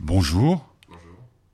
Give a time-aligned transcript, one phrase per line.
[0.00, 0.64] Bonjour.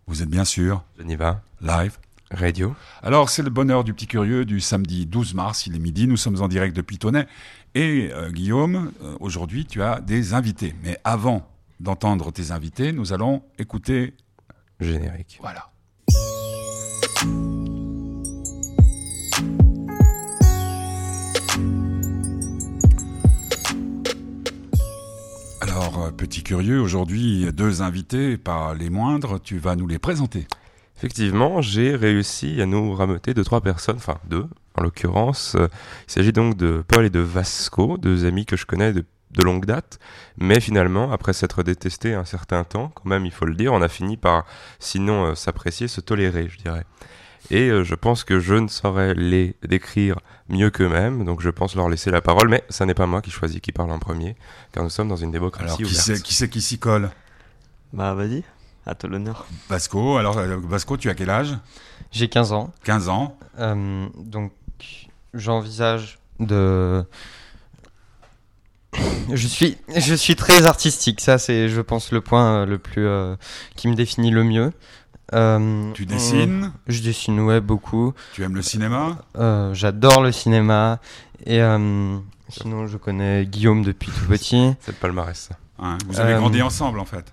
[0.06, 1.98] Vous êtes bien sûr Geneva, live.
[2.30, 2.74] radio.
[3.02, 6.18] Alors, c'est le bonheur du petit curieux du samedi 12 mars, il est midi, nous
[6.18, 7.26] sommes en direct depuis Tonnet.
[7.74, 10.74] Et euh, Guillaume, euh, aujourd'hui, tu as des invités.
[10.82, 11.48] Mais avant
[11.80, 14.14] d'entendre tes invités, nous allons écouter.
[14.78, 15.38] Générique.
[15.40, 15.70] Voilà.
[25.74, 30.46] Alors, euh, petit curieux, aujourd'hui, deux invités, pas les moindres, tu vas nous les présenter.
[30.96, 34.46] Effectivement, j'ai réussi à nous rameuter deux, trois personnes, enfin deux
[34.76, 35.56] en l'occurrence.
[35.56, 35.66] Euh,
[36.06, 39.42] Il s'agit donc de Paul et de Vasco, deux amis que je connais de, de
[39.42, 39.98] longue date.
[40.38, 43.82] Mais finalement, après s'être détestés un certain temps, quand même, il faut le dire, on
[43.82, 44.46] a fini par,
[44.78, 46.84] sinon euh, s'apprécier, se tolérer, je dirais.
[47.50, 51.74] Et euh, je pense que je ne saurais les décrire mieux qu'eux-mêmes, donc je pense
[51.74, 54.36] leur laisser la parole, mais ça n'est pas moi qui choisis qui parle en premier,
[54.72, 55.94] car nous sommes dans une démocratie Alors, qui
[56.32, 57.10] c'est qui, s'y colle?
[57.92, 58.42] Bah vas-y,
[58.86, 59.46] à toi l'honneur.
[59.68, 61.56] Vasco, alors euh, Vasco, tu as quel âge?
[62.12, 63.36] J'ai 15 ans, 15 ans.
[63.58, 64.52] euh, donc
[65.34, 67.04] j'envisage de...
[69.32, 73.36] Je suis, je suis très artistique, ça c'est je pense le point le plus euh,
[73.74, 74.72] qui me définit le mieux.
[75.32, 78.12] Euh, Tu dessines, Je dessine ouais beaucoup.
[78.34, 79.16] tu aimes le cinéma?
[79.36, 80.98] Euh, J'adore le cinéma
[81.46, 82.16] et euh,
[82.50, 84.74] sinon je connais Guillaume depuis tout petit.
[84.80, 85.56] C'est le palmarès, ça.
[85.78, 87.32] hein Vous avez Euh, grandi ensemble en fait.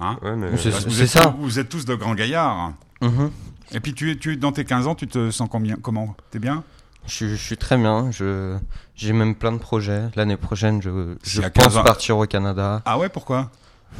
[0.00, 0.18] Hein?
[0.22, 1.34] Ouais, mais C'est- vous, êtes, ça.
[1.38, 2.72] vous êtes tous de grands gaillards.
[3.00, 3.30] Mhm.
[3.72, 6.14] Et puis tu, tu, dans tes 15 ans, tu te sens combien Comment?
[6.30, 6.62] T'es bien?
[7.06, 8.10] Je, je suis très bien.
[8.10, 8.56] Je
[8.94, 10.02] j'ai même plein de projets.
[10.14, 12.82] L'année prochaine, je, je à 15 pense ans- partir au Canada.
[12.84, 13.50] Ah ouais, pourquoi?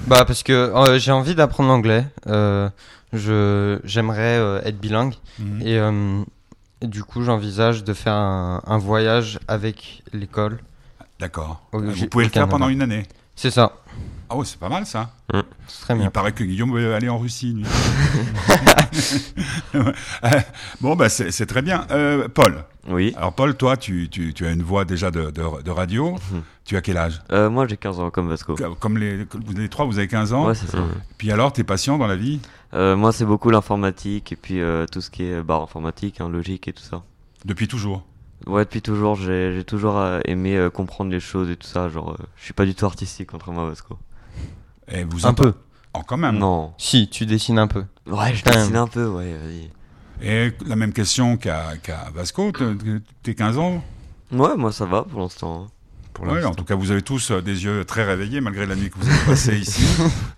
[0.07, 2.07] Bah parce que euh, j'ai envie d'apprendre l'anglais.
[2.27, 2.69] Euh,
[3.13, 5.63] je j'aimerais euh, être bilingue Mhm.
[5.63, 6.23] et, euh,
[6.81, 10.59] et du coup j'envisage de faire un, un voyage avec l'école.
[11.21, 11.63] D'accord.
[11.73, 13.05] Au- Vous pouvez le faire pendant une année.
[13.37, 13.73] C'est ça.
[14.29, 15.11] Ah ouais, c'est pas mal ça.
[15.67, 16.11] C'est très Il bien.
[16.11, 17.65] paraît que Guillaume veut aller en Russie, lui.
[19.75, 19.81] Euh,
[20.81, 21.87] bon, bah c'est très bien.
[21.91, 23.15] Euh, Paul, Oui.
[23.17, 26.13] alors Paul, toi, tu, tu, tu as une voix déjà de, de, de radio.
[26.33, 26.43] Mhm.
[26.65, 27.23] Tu as quel âge?
[27.33, 28.55] Euh, moi j'ai 15 ans comme Vasco.
[28.79, 30.47] Comme les, les trois, vous avez 15 ans.
[30.47, 30.79] Ouais c'est ça.
[31.19, 32.41] Puis alors, t'es patient dans la vie?
[32.73, 36.69] Moi c'est beaucoup l'informatique et puis euh, tout ce qui est barre informatique, hein, logique
[36.69, 37.03] et tout ça.
[37.45, 38.03] depuis toujours.
[38.47, 41.89] Ouais depuis toujours j'ai toujours euh, aimé euh, comprendre les choses et tout ça.
[41.89, 43.99] Genre euh, je suis pas du tout artistique contrairement à Vasco.
[44.89, 45.55] Et vous Un en- peu.
[45.95, 46.39] Oh, quand même.
[46.39, 46.73] Non.
[46.79, 47.85] Si tu dessines un peu.
[48.07, 48.83] Ouais je Quand dessine même.
[48.83, 49.71] un peu ouais vas-y.
[50.27, 51.73] Et la même question qu'à
[52.15, 52.51] Vasco.
[52.53, 53.83] t'es- T'es 15 ans?
[54.33, 55.67] Ouais moi ça va pour l'instant.
[56.15, 56.51] Pour l'instant.
[56.51, 58.99] en tout cas, vous avez tous euh, des yeux très réveillés malgré la nuit que
[58.99, 59.85] vous avez passée ici.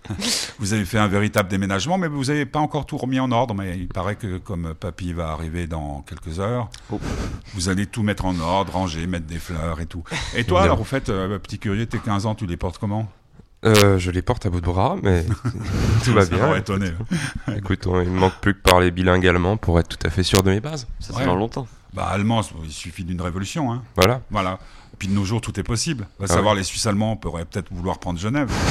[0.59, 3.53] vous avez fait un véritable déménagement, mais vous n'avez pas encore tout remis en ordre.
[3.53, 6.99] Mais il paraît que comme papy va arriver dans quelques heures, Oh.
[7.53, 10.03] vous allez tout mettre en ordre, ranger, mettre des fleurs et tout.
[10.35, 13.09] Et toi, alors, au fait, euh, petit curieux, tes 15 ans, tu les portes comment?
[13.65, 15.25] Euh, je les porte à bout de bras, mais
[16.03, 16.55] tout va Ça bien.
[16.55, 16.91] étonné.
[17.57, 20.21] Écoute, on- il me manque plus que parler bilingue allemand pour être tout à fait
[20.23, 20.87] sûr de mes bases.
[20.99, 21.25] Ça Ouais.
[21.25, 21.67] longtemps.
[21.93, 23.71] Bah, allemand, il suffit d'une révolution.
[23.71, 23.81] Hein.
[23.95, 24.21] Voilà.
[24.29, 24.59] Voilà.
[24.95, 26.07] Et puis de nos jours, tout est possible.
[26.19, 28.49] Va Ah savoir, les Suisses allemands pourraient peut-être vouloir prendre Genève.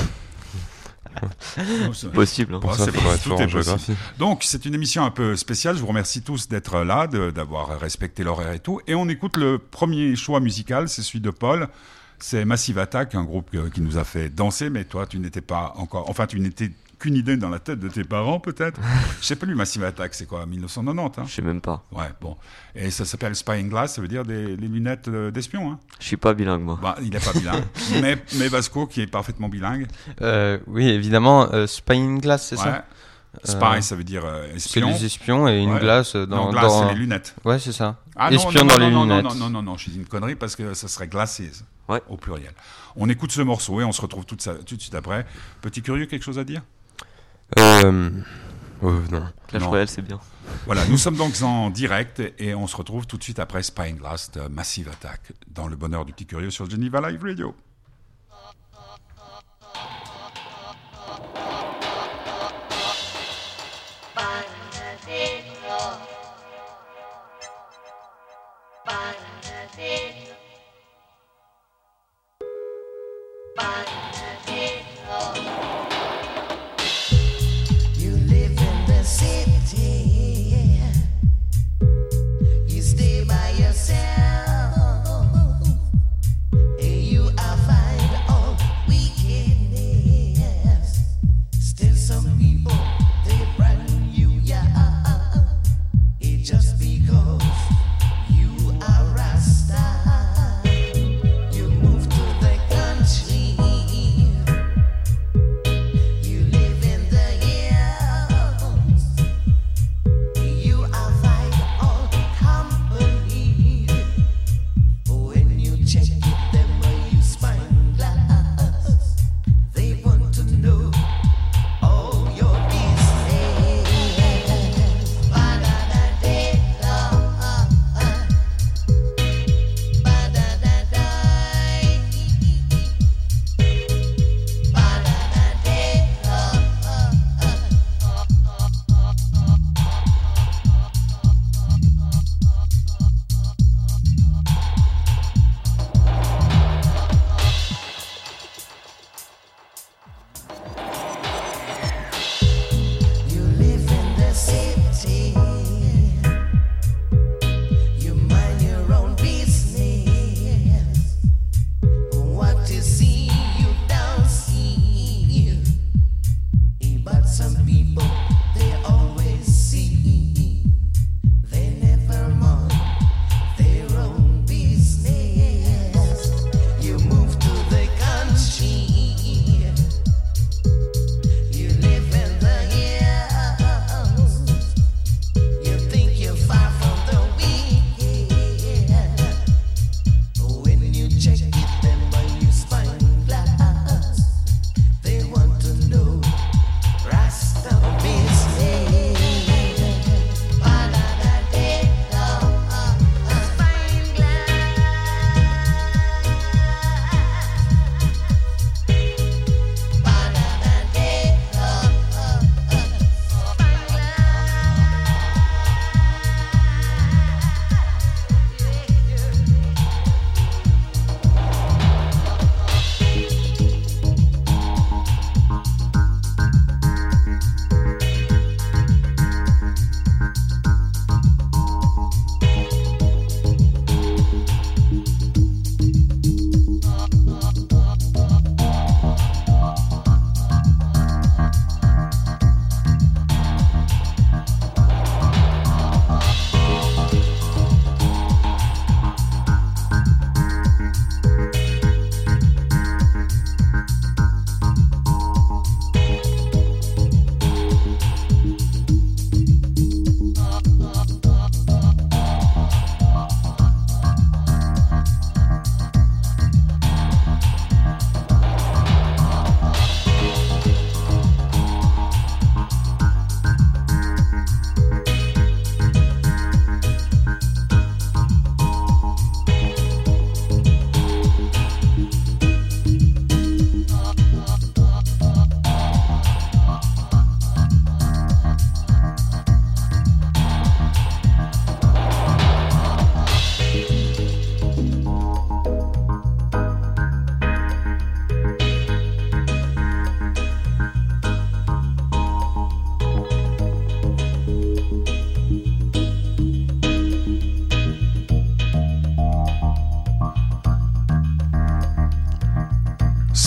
[1.22, 2.54] Non, Possible.
[2.54, 2.60] hein.
[2.60, 3.96] Pour ça, tout est possible.
[4.18, 5.76] Donc, c'est une émission un peu spéciale.
[5.76, 8.80] Je vous remercie tous d'être là, de- d'avoir respecté l'horaire et tout.
[8.88, 11.68] Et on écoute le premier choix musical, c'est celui de Paul.
[12.18, 15.40] C'est Massive Attack, un groupe euh, qui nous a fait danser, mais toi, tu n'étais
[15.42, 16.08] pas encore.
[16.10, 16.72] Enfin, tu n'étais
[17.04, 18.81] qu'une idée dans la tête de tes parents, peut-être.
[19.20, 21.84] Je sais pas, lui, Massive Attack, c'est quoi 1990, hein Je sais même pas.
[21.92, 22.37] Ouais, bon.
[22.75, 26.06] Et ça s'appelle Spying Glass, ça veut dire des, les lunettes euh, d'espion, hein Je
[26.06, 26.78] suis pas bilingue moi.
[26.81, 27.62] bah, Il n'est pas bilingue.
[28.00, 29.87] mais, mais Vasco, qui est parfaitement bilingue.
[30.22, 31.53] Euh, oui évidemment.
[31.53, 32.62] Euh, Spying Glass c'est ouais.
[32.64, 32.84] ça.
[33.43, 34.88] Spy, Euh, ça veut dire euh, C'est espion.
[34.88, 35.81] les espions et une Ouais.
[35.81, 36.47] glace dans.
[36.47, 37.34] non, glace, dans- c'est les lunettes.
[37.44, 38.00] Ouais c'est ça.
[38.16, 39.25] Ah non, Espion non, dans non, les non, lunettes.
[39.25, 41.50] Non, non, non, non, je dis une connerie parce que ça serait glacé
[41.88, 42.00] Ouais.
[42.09, 42.53] au pluriel.
[42.97, 45.26] On écoute ce morceau et on se retrouve tout, ça, tout de suite après.
[45.60, 46.62] Petit curieux, quelque chose à dire?
[47.59, 48.10] Euh...
[48.82, 49.27] euh, non.
[49.49, 49.69] Clash Non.
[49.69, 50.21] Royale c'est bien.
[50.66, 53.97] Voilà, nous sommes donc en direct et on se retrouve tout de suite après Spying
[53.97, 57.55] Glass de Massive Attack dans le bonheur du petit curieux sur Geneva Live Radio.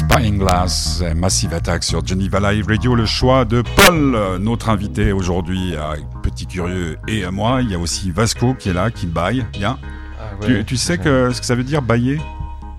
[0.07, 5.76] Glass, et Massive Attack sur Geneva Live Radio, le choix de Paul, notre invité aujourd'hui,
[5.76, 7.61] à Petit Curieux et à moi.
[7.61, 9.45] Il y a aussi Vasco qui est là, qui baille.
[9.54, 9.78] Bien.
[10.19, 12.19] Ah, tu, tu sais que, ce que ça veut dire bailler?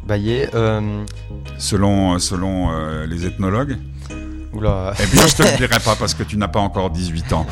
[0.07, 1.05] Bailler, euh...
[1.59, 3.77] selon, selon euh, les ethnologues
[4.53, 4.95] Oula.
[5.03, 7.47] Eh bien, je te le dirai pas parce que tu n'as pas encore 18 ans.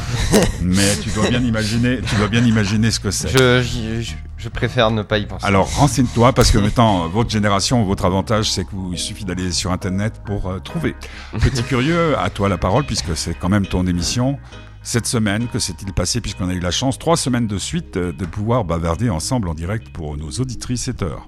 [0.63, 3.29] Mais tu dois bien imaginer, tu dois bien imaginer ce que c'est.
[3.29, 5.45] Je, je, je- je préfère ne pas y penser.
[5.47, 10.21] Alors renseigne-toi parce que maintenant votre génération, votre avantage, c'est qu'il suffit d'aller sur internet
[10.25, 10.95] pour euh, trouver.
[11.41, 14.39] Petit curieux, à toi la parole puisque c'est quand même ton émission.
[14.83, 18.13] Cette semaine, que s'est-il passé puisqu'on a eu la chance trois semaines de suite euh,
[18.13, 21.27] de pouvoir bavarder ensemble en direct pour nos auditrices et heures.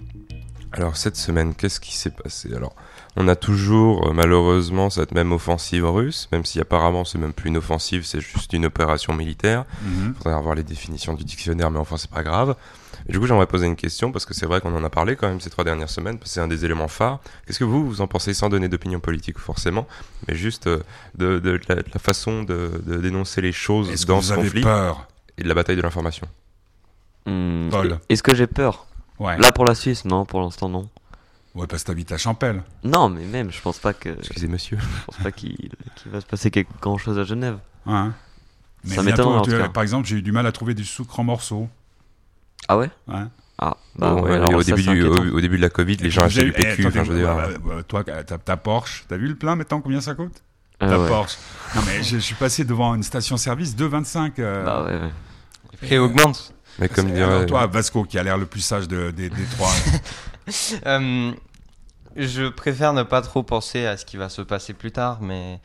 [0.72, 2.50] Alors cette semaine, qu'est-ce qui s'est passé?
[2.54, 2.76] Alors,
[3.20, 7.48] on a toujours euh, malheureusement cette même offensive russe, même si apparemment c'est même plus
[7.48, 9.64] une offensive, c'est juste une opération militaire.
[9.82, 10.14] Mhm.
[10.16, 12.54] Faudrait avoir les définitions du dictionnaire, mais enfin c'est pas grave.
[13.08, 15.16] Et du coup, j'aimerais poser une question parce que c'est vrai qu'on en a parlé
[15.16, 17.18] quand même ces trois dernières semaines, parce que c'est un des éléments phares.
[17.46, 19.88] Qu'est-ce que vous, vous en pensez sans donner d'opinion politique forcément,
[20.28, 20.78] mais juste euh,
[21.16, 24.22] de, de la, de la façon de, de dénoncer les choses Est-ce que dans vous
[24.28, 25.08] ce avez conflit peur
[25.38, 26.28] et de la bataille de l'information?
[27.26, 27.98] Hmm, Paul.
[28.08, 28.86] Est-ce que j'ai peur?
[29.18, 29.36] Ouais.
[29.38, 30.88] Là pour la Suisse, non, pour l'instant non.
[31.54, 32.62] Ouais, parce que t'habites à Champel.
[32.84, 34.78] Non, mais même, je pense pas que, je Excusez monsieur.
[35.06, 35.70] pense pas qu'il
[36.06, 37.58] va se passer quelque grand chose à Genève.
[37.86, 38.12] Hein
[38.84, 39.68] Mais Ça cas.
[39.70, 41.68] par exemple, j'ai eu du mal à trouver du sucre en morceaux.
[42.68, 42.90] Ah ouais?
[43.08, 43.24] Ouais.
[43.60, 45.68] Ah, bah Bon, ouais, ouais, alors au, ça, début du, au, au début de la
[45.70, 46.86] Covid, les gens achetaient du eh, PQ.
[46.86, 49.34] attendez, enfin, je veux dire, bah, bah, bah, toi, ta, ta Porsche, t'as vu le
[49.34, 50.42] plein maintenant combien ça coûte?
[50.78, 51.08] Ah Ta ouais.
[51.08, 51.36] Porsche.
[51.74, 54.34] Non mais je, je suis passé devant une station-service 2,25.
[54.38, 55.10] Euh, Bah ouais, ouais.
[55.72, 56.54] Les prix augmentent.
[56.78, 57.22] mais comme dirait.
[57.24, 59.72] alors toi, Vasco, qui a l'air le plus sage de- des, des trois.
[60.86, 61.32] Euh,
[62.16, 65.60] je préfère ne pas trop penser à ce qui va se passer plus tard, mais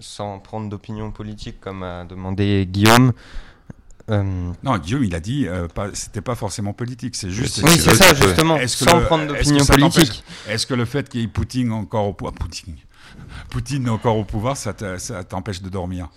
[0.00, 3.12] sans prendre d'opinion politique comme a demandé Guillaume.
[4.10, 7.62] Euh, non, Guillaume, il a dit, euh, c'était pas forcément politique, c'est juste.
[7.64, 10.22] Oui, c'est ça, justement, sans le- prendre d'opinion politique.
[10.48, 12.76] Est-ce que le fait qu'il y ait Poutine encore au pouvoir, Poutine,
[13.50, 16.08] Poutine encore au pouvoir, ça t'empêche de dormir?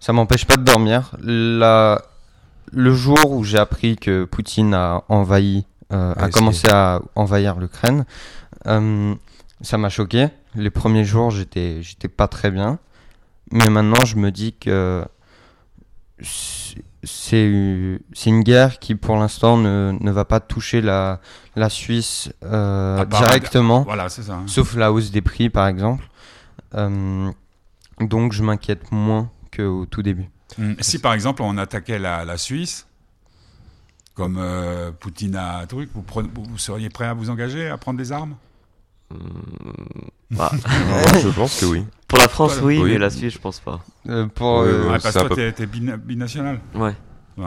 [0.00, 1.14] Ça m'empêche pas de dormir.
[1.20, 2.02] La...
[2.72, 8.04] Le jour où j'ai appris que Poutine a envahi, euh, a commencé à envahir l'Ukraine,
[8.66, 9.14] euh,
[9.60, 10.28] ça m'a choqué.
[10.54, 12.78] Les premiers jours, j'étais, j'étais pas très bien.
[13.52, 15.04] Mais maintenant, je me dis que
[16.22, 21.20] c'est- c'est une guerre qui, pour l'instant, ne, ne va pas toucher la,
[21.56, 23.82] la Suisse euh, directement.
[23.82, 24.34] Voilà, c'est ça.
[24.34, 24.44] hein.
[24.46, 26.08] Sauf la hausse des prix, par exemple.
[26.74, 27.30] Euh,
[28.00, 30.28] donc, je m'inquiète moins qu'au tout début.
[30.58, 30.74] Mm.
[30.80, 32.86] Si par exemple on attaquait la, la Suisse,
[34.14, 37.68] comme euh, Poutine a un truc, vous, prenez- vous- vous seriez prêt à vous engager,
[37.68, 38.34] à prendre des armes?
[40.30, 41.84] Bah, Ouais, je pense que oui.
[42.08, 42.92] pour la France, oui, Oui.
[42.92, 43.80] mais la Suisse, je pense pas.
[44.08, 44.86] Euh, pour, euh, oui.
[44.92, 46.60] Ouais, Parce que toi, peu- t'es, t'es bina- binational.
[46.74, 46.94] Ouais.
[47.36, 47.44] Ouais.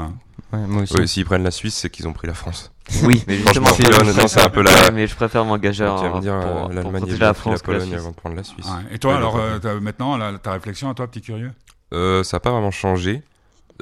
[0.54, 0.94] ouais, moi aussi.
[0.98, 2.72] Oui, s'ils prennent la Suisse, c'est qu'ils ont pris la France.
[3.04, 6.06] Oui, mais justement, c'est préfère- un peu la- Ouais, mais je préfère m'engager en- pour,
[6.06, 6.10] euh,
[6.64, 8.66] pour l'Allemagne a protéger la France la Pologne avant de prendre la Suisse.
[8.66, 8.96] Ouais.
[8.96, 11.52] Et toi, Ouais, alors, euh, maintenant, la- ta réflexion à toi, petit curieux?
[11.94, 13.24] Euh, ça n'a pas vraiment changé.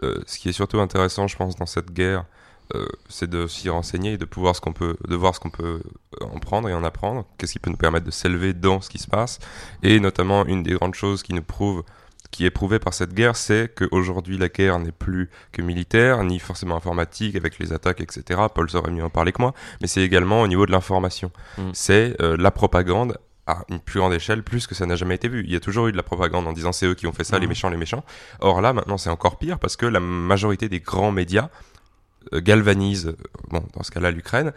[0.04, 2.26] Euh, ce qui est surtout intéressant, je pense, dans cette guerre,
[2.74, 5.50] euh, c'est de s'y renseigner et de pouvoir ce qu'on peut, de voir ce qu'on
[5.50, 5.82] peut
[6.22, 7.26] euh, en prendre et en apprendre.
[7.38, 9.40] Qu'est-ce qui peut nous permettre de s'élever dans ce qui se passe?
[9.84, 11.84] Et notamment, une des grandes choses qui nous prouve,
[12.32, 16.40] qui est prouvée par cette guerre, c'est qu'aujourd'hui la guerre n'est plus que militaire, ni
[16.40, 18.42] forcément informatique avec les attaques, etc.
[18.54, 19.54] Paul saurait mieux en parler que moi.
[19.82, 21.32] Mais c'est également au niveau de l'information.
[21.58, 21.70] Mm.
[21.74, 23.18] C'est euh, la propagande
[23.48, 25.44] à une plus grande échelle, plus que ça n'a jamais été vu.
[25.46, 27.24] Il y a toujours eu de la propagande en disant c'est eux qui ont fait
[27.24, 28.04] ça, les méchants, les méchants.
[28.40, 31.50] Or là, maintenant, c'est encore pire parce que la majorité des grands médias
[32.34, 33.18] euh, galvanisent, euh,
[33.50, 34.54] bon, dans ce cas-là, l'Ukraine,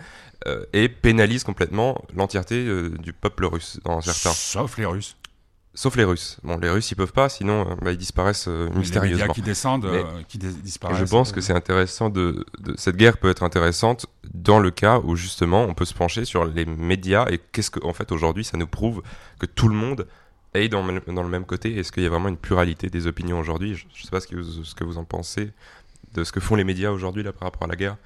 [0.46, 4.30] euh, et pénalisent complètement l'entièreté euh, du peuple russe, dans certains.
[4.32, 5.16] Sauf les Russes.
[5.74, 6.38] Sauf les Russes.
[6.42, 9.32] Bon, les Russes, ils peuvent pas, sinon, euh, bah, ils disparaissent euh, Les médias mystérieusement.
[9.34, 9.88] qui descendent,
[10.28, 10.98] qui disparaissent.
[10.98, 14.98] je pense que c'est intéressant de, de- cette guerre peut être intéressante dans le cas
[15.04, 18.42] où justement on peut se pencher sur les médias et qu'est-ce que en fait aujourd'hui
[18.44, 19.02] ça nous prouve
[19.38, 20.08] que tout le monde
[20.54, 21.78] est dans, le- dans le même côté.
[21.78, 23.76] Est-ce qu'il y a vraiment une pluralité des opinions aujourd'hui?
[23.76, 25.50] Je, je sais pas ce que, vous, ce que vous en pensez
[26.14, 27.96] de ce que font les médias aujourd'hui là par rapport à la guerre.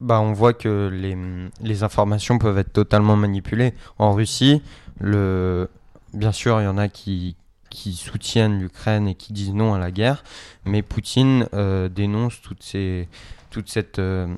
[0.00, 0.88] Bah, on voit que
[1.62, 3.74] les, informations peuvent être totalement manipulées.
[3.98, 4.62] En Russie,
[4.98, 5.68] le...
[6.14, 7.36] bien sûr, il y en a qui,
[7.68, 10.24] qui soutiennent l'Ukraine et qui disent non à la guerre,
[10.64, 13.08] mais Poutine euh, dénonce toutes ces,
[13.50, 14.34] toute cette euh,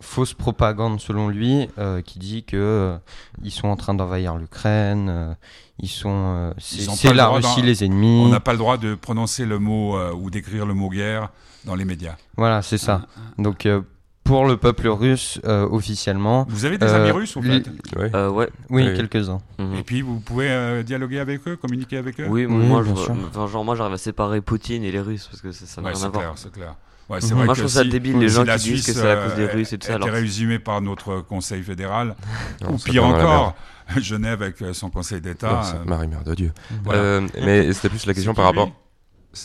[0.00, 2.96] fausse propagande, selon lui, euh, qui dit que euh,
[3.42, 5.34] ils sont en train d'envahir l'Ukraine, euh,
[5.80, 8.22] ils sont, euh, c'est c'est la Russie les ennemis.
[8.24, 11.30] On n'a pas le droit de prononcer le mot euh, ou d'écrire le mot guerre
[11.64, 12.16] dans les médias.
[12.36, 13.06] Voilà, c'est ça.
[13.38, 13.80] Donc, euh,
[14.24, 16.44] pour le peuple russe euh, officiellement.
[16.50, 17.64] Vous avez des Euh, amis russes ou fait
[17.96, 18.10] Ouais.
[18.14, 18.50] Euh, ouais.
[18.68, 18.94] Oui, Oui.
[18.94, 19.40] quelques-uns.
[19.58, 19.74] mhm.
[19.76, 22.26] Et puis vous pouvez euh, dialoguer avec eux, communiquer avec eux?
[22.28, 25.40] Oui, Oui, moi, bien je, genre, moi, j'arrive à séparer Poutine et les Russes parce
[25.40, 26.22] que ça ça n'a Ouais, rien c'est à voir.
[26.24, 26.74] clair, c'est clair.
[27.08, 27.34] Ouais, c'est Mhm.
[27.36, 29.10] vrai Moi, que je trouve ça débile, les si gens qui disent que Suisse, c'est
[29.10, 29.94] à cause des euh, Russes et tout ça.
[29.94, 32.14] Alors, résumé par notre Conseil fédéral,
[32.62, 33.54] Non, ou pire encore,
[33.96, 35.52] Genève avec euh, son Conseil d'État.
[35.52, 36.52] Non, Sainte Marie, mère de Dieu.
[36.84, 37.00] voilà.
[37.00, 38.70] Euh, mais c'était plus la question par rapport.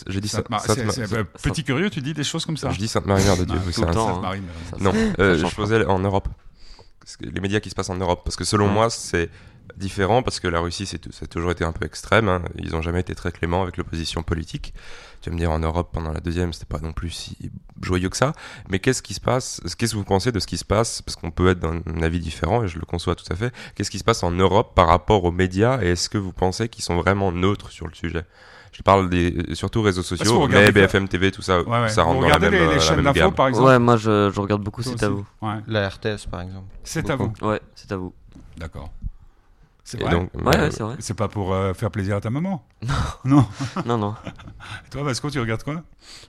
[0.08, 3.06] J'ai dit Sainte euh, Petit curieux, tu dis des choses comme ça Je dis Sainte
[3.06, 3.56] Marie, mère de Dieu.
[3.78, 4.34] Un- temps, hein.
[4.80, 6.28] Non, euh, je posais en Europe.
[7.20, 8.22] Les médias qui se passent en Europe.
[8.24, 8.72] Parce que selon Ouais.
[8.72, 9.30] moi, c'est
[9.76, 12.28] différent parce que la Russie, c'est, ça a toujours été un peu extrême.
[12.28, 12.42] hein.
[12.58, 14.72] Ils n'ont jamais été très cléments avec l'opposition politique.
[15.24, 17.50] Tu vas me dire, en Europe, pendant la deuxième, c'était pas non plus si
[17.80, 18.34] joyeux que ça.
[18.68, 21.00] Mais qu'est-ce qui se passe Qu'est-ce que vous pensez de ce qui se passe?
[21.00, 23.50] Parce qu'on peut être d'un avis différent et je le conçois tout à fait.
[23.74, 25.80] Qu'est-ce qui se passe en Europe par rapport aux médias?
[25.82, 28.26] Et est-ce que vous pensez qu'ils sont vraiment neutres sur le sujet?
[28.72, 31.88] Je parle des surtout réseaux vous sociaux, regardez mais BFM TV, tout ça, Ouais, ouais.
[31.88, 33.66] ça Vous rentre dans la regardez même, les, euh, les la chaînes d'infos, par exemple
[33.68, 35.24] Ouais, moi, je, je regarde beaucoup, c'est à vous.
[35.40, 35.54] Ouais.
[35.66, 36.66] La RTS, par exemple.
[36.82, 37.32] C'est à vous.
[37.40, 38.12] Ouais, c'est à vous.
[38.58, 38.90] d'accord.
[39.86, 40.96] C'est Et vrai donc, Ouais, euh, ouais, c'est vrai.
[40.98, 42.64] C'est pas pour euh, faire plaisir à ta maman
[43.24, 43.46] Non.
[43.86, 44.14] Non, non.
[44.86, 45.82] Et toi, Vasco, tu regardes quoi?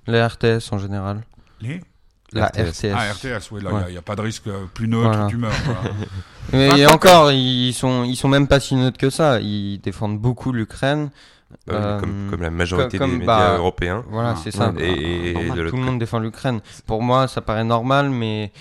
[0.08, 1.22] La RTS en général.
[1.62, 1.82] Les?
[2.34, 2.92] La RTS.
[2.94, 3.92] Ah, RTS, oui, là, il Ouais.
[3.92, 5.26] n'y a, pas de risque euh, plus neutre Voilà.
[5.26, 5.54] que tu meurs.
[5.64, 5.76] quoi.
[6.52, 9.40] Mais et encore, ils sont, ils sont même pas si neutres que ça.
[9.40, 11.12] Ils défendent beaucoup l'Ukraine.
[11.70, 14.04] euh, Euh, comme, comme la majorité comme- des médias bah, européens.
[14.10, 14.40] Voilà, Ah.
[14.44, 14.72] c'est ça.
[14.72, 16.60] Ouais, Et, de Tout le monde défend l'Ukraine.
[16.86, 18.52] Pour moi, ça paraît normal, mais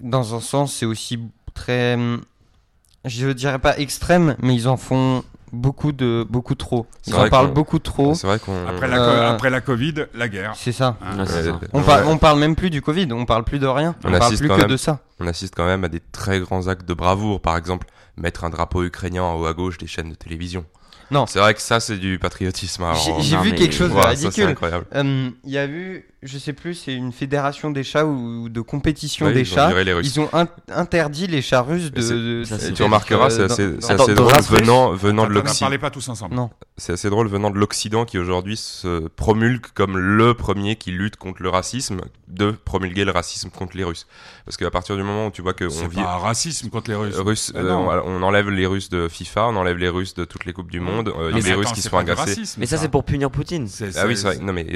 [0.00, 1.20] dans un sens, c'est aussi
[1.54, 1.96] très.
[3.04, 6.86] Je dirais pas extrême, mais ils en font beaucoup de beaucoup trop.
[7.06, 8.14] Ils en parlent beaucoup trop.
[8.14, 8.66] C'est vrai qu'on.
[8.66, 10.52] Après, la, Euh, après la Covid, la guerre.
[10.56, 10.96] C'est ça.
[11.00, 11.18] Hein.
[11.20, 11.60] Ouais, c'est Euh, ça.
[11.72, 13.94] On, ouais, par- on parle même plus du Covid, on parle plus de rien.
[14.04, 15.00] On On, parle assiste plus quand que même- de ça.
[15.20, 17.40] on assiste quand même à des très grands actes de bravoure.
[17.40, 17.86] Par exemple,
[18.16, 20.64] mettre un drapeau ukrainien en haut à gauche des chaînes de télévision.
[21.10, 21.24] Non.
[21.26, 22.84] C'est vrai que ça, c'est du patriotisme.
[23.20, 24.48] J'ai vu mais- quelque chose de ridicule.
[24.48, 24.84] incroyable.
[24.94, 28.60] Hum, Il y a eu, je sais plus, c'est une fédération des chats ou de
[28.60, 29.72] compétition Oui, des chats.
[29.82, 29.92] les.
[30.02, 32.40] Ils ont in- interdit les chats russes de.
[32.40, 35.66] De- ça, tu remarqueras, c'est assez, dans- drôle venant, venant de l'Occident.
[35.66, 36.34] parlez pas tous ensemble.
[36.34, 36.50] Non.
[36.76, 41.16] C'est assez drôle venant de l'Occident qui aujourd'hui se promulgue comme le premier qui lutte
[41.16, 44.06] contre le racisme, de promulguer le racisme contre les Russes.
[44.44, 46.90] Parce qu'à partir du moment où tu vois qu'on C'est vit pas un racisme contre
[46.90, 47.16] les Russes.
[47.16, 50.24] Russes, Mais euh, on, on enlève les Russes de FIFA, on enlève les Russes de
[50.24, 51.08] toutes les coupes du monde.
[51.16, 52.42] euh, Il y a des Russes qui se font agacer.
[52.58, 53.68] Mais ça, c'est pour punir Poutine.
[53.96, 54.38] Ah oui, c'est- vrai.
[54.38, 54.66] Non, mais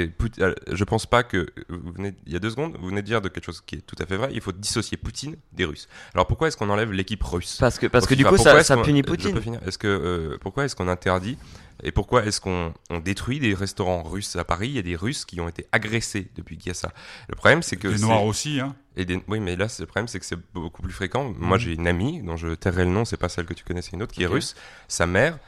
[0.40, 1.31] euh, je pense pas que
[1.68, 3.76] vous venez, il y a deux secondes, vous venez de dire de quelque chose qui
[3.76, 4.30] est tout à fait vrai.
[4.32, 5.88] Il faut dissocier Poutine des Russes.
[6.14, 7.56] Alors pourquoi est-ce qu'on enlève l'équipe russe?
[7.60, 9.58] Parce que, parce que du coup, ça, ça punit peux Poutine.
[9.66, 11.38] Est-ce que euh, pourquoi est-ce qu'on interdit
[11.84, 14.68] et pourquoi est-ce qu'on on détruit des restaurants russes à Paris?
[14.68, 16.92] Il y a des Russes qui ont été agressés depuis qu'il y a ça.
[17.28, 18.76] Le problème, c'est que Les c'est- Noirs aussi, hein.
[18.94, 21.32] et des- oui, mais là, le problème, c'est que c'est beaucoup plus fréquent.
[21.38, 23.82] Moi, j'ai une amie, dont je tairai le nom, c'est pas celle que tu connais,
[23.82, 24.54] c'est une autre, qui est russe.
[24.86, 25.38] Sa mère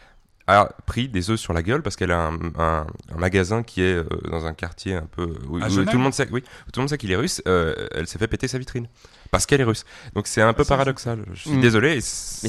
[0.47, 3.81] a pris des œufs sur la gueule parce qu'elle a un, un- un magasin qui
[3.83, 6.81] est euh, dans un quartier un peu où, tout le monde sait, oui, où tout
[6.81, 7.41] le monde sait qu'il est russe.
[7.49, 8.87] euh, elle s'est fait péter sa vitrine
[9.31, 9.85] parce qu'elle est russe.
[10.15, 11.25] Donc c'est un peu Ah, paradoxal.
[11.33, 11.61] Je suis Mm.
[11.63, 11.95] désolé.
[11.95, 12.01] Mais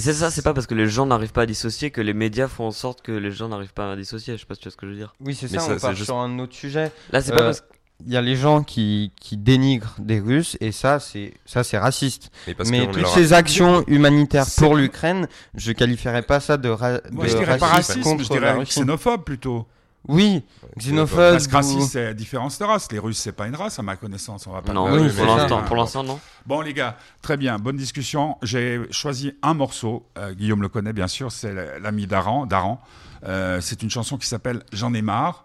[0.02, 2.48] c'est ça, c'est pas parce que les gens n'arrivent pas à dissocier que les médias
[2.48, 4.36] font en sorte que les gens n'arrivent pas à dissocier.
[4.36, 5.16] Je sais pas si tu vois ce que je veux dire.
[5.22, 6.92] Oui, c'est Mais ça, ça, on part juste- sur un autre sujet.
[7.12, 7.66] Là, c'est Euh, pas parce que.
[8.06, 11.78] Il y a les gens qui, qui dénigrent des Russes et ça, c'est ça, c'est
[11.78, 12.30] raciste.
[12.46, 16.58] Mais, parce Mais qu'on toutes a- ces actions humanitaires pour l'Ukraine, je qualifierais pas ça
[16.58, 18.80] de, ra- Moi, de je dirais pas contre je la dirais Russie.
[18.82, 19.66] xénophobe plutôt.
[20.08, 20.44] Oui,
[20.78, 21.32] xénophobe.
[21.32, 22.92] Parce que ou- raciste, c'est différence de race.
[22.92, 24.46] Les Russes, c'est pas une race, à ma connaissance.
[24.46, 26.20] On va pas Non, oui, pour l'instant, pour l'instant, non.
[26.46, 28.38] Bon, les gars, très bien, bonne discussion.
[28.44, 30.06] J'ai choisi un morceau.
[30.20, 31.32] euh, Guillaume le connaît, bien sûr.
[31.32, 32.46] C'est l'ami d'Aran.
[32.46, 32.80] d'Aran.
[33.26, 35.45] Euh, c'est une chanson qui s'appelle J'en ai marre.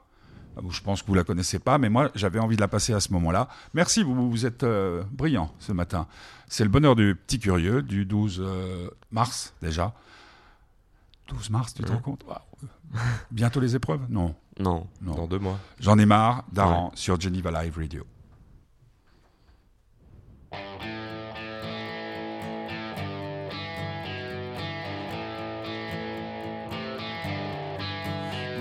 [0.68, 3.00] Je pense que vous la connaissez pas, mais moi, j'avais envie de la passer à
[3.00, 3.48] ce moment-là.
[3.74, 6.06] Merci, vous, vous êtes euh, brillant ce matin.
[6.48, 9.94] C'est le bonheur du petit curieux du 12 euh, mars, déjà.
[11.28, 12.24] 12 mars, tu te rends compte?
[12.26, 12.38] Waouh.
[13.30, 14.00] Bientôt les épreuves?
[14.08, 14.86] Non, Non.
[15.00, 15.14] non.
[15.14, 15.58] dans deux mois.
[15.78, 18.04] J'en ai marre d'Aran sur Geneva Live Radio.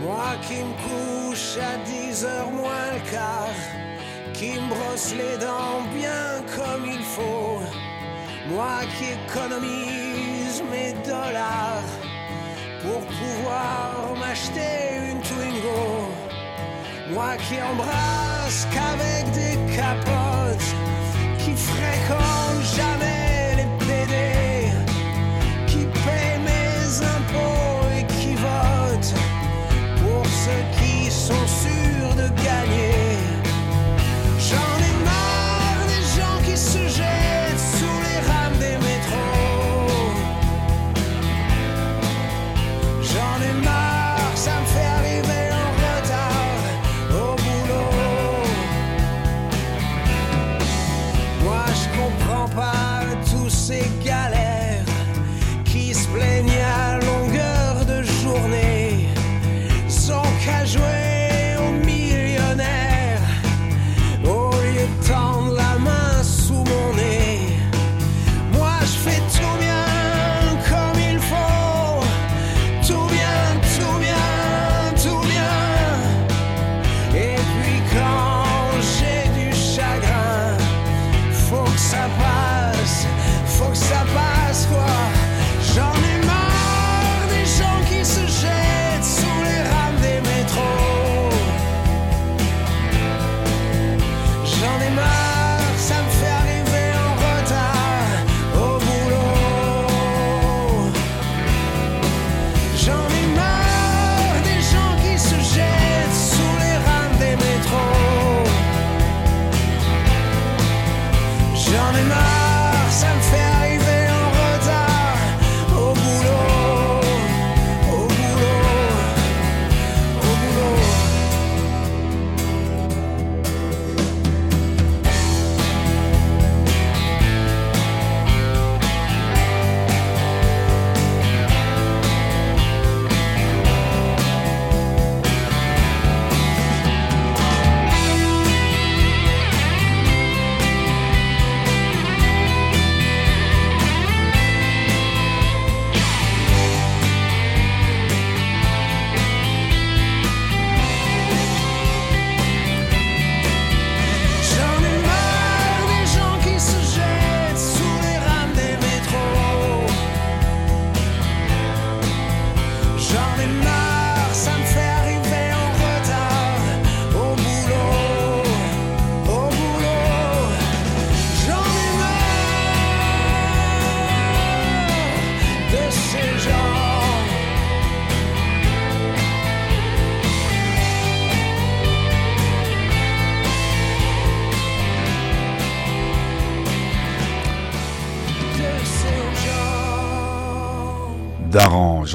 [0.01, 0.73] Moi qui me
[1.62, 3.62] à 10 heures moins le quart,
[4.34, 7.62] qui me brosse les dents bien comme il faut.
[8.49, 11.89] Moi qui économise mes dollars
[12.82, 14.73] pour pouvoir m'acheter
[15.10, 16.10] une Twingo.
[17.12, 20.69] Moi qui embrasse qu'avec des capotes,
[21.39, 23.18] qui fréquente jamais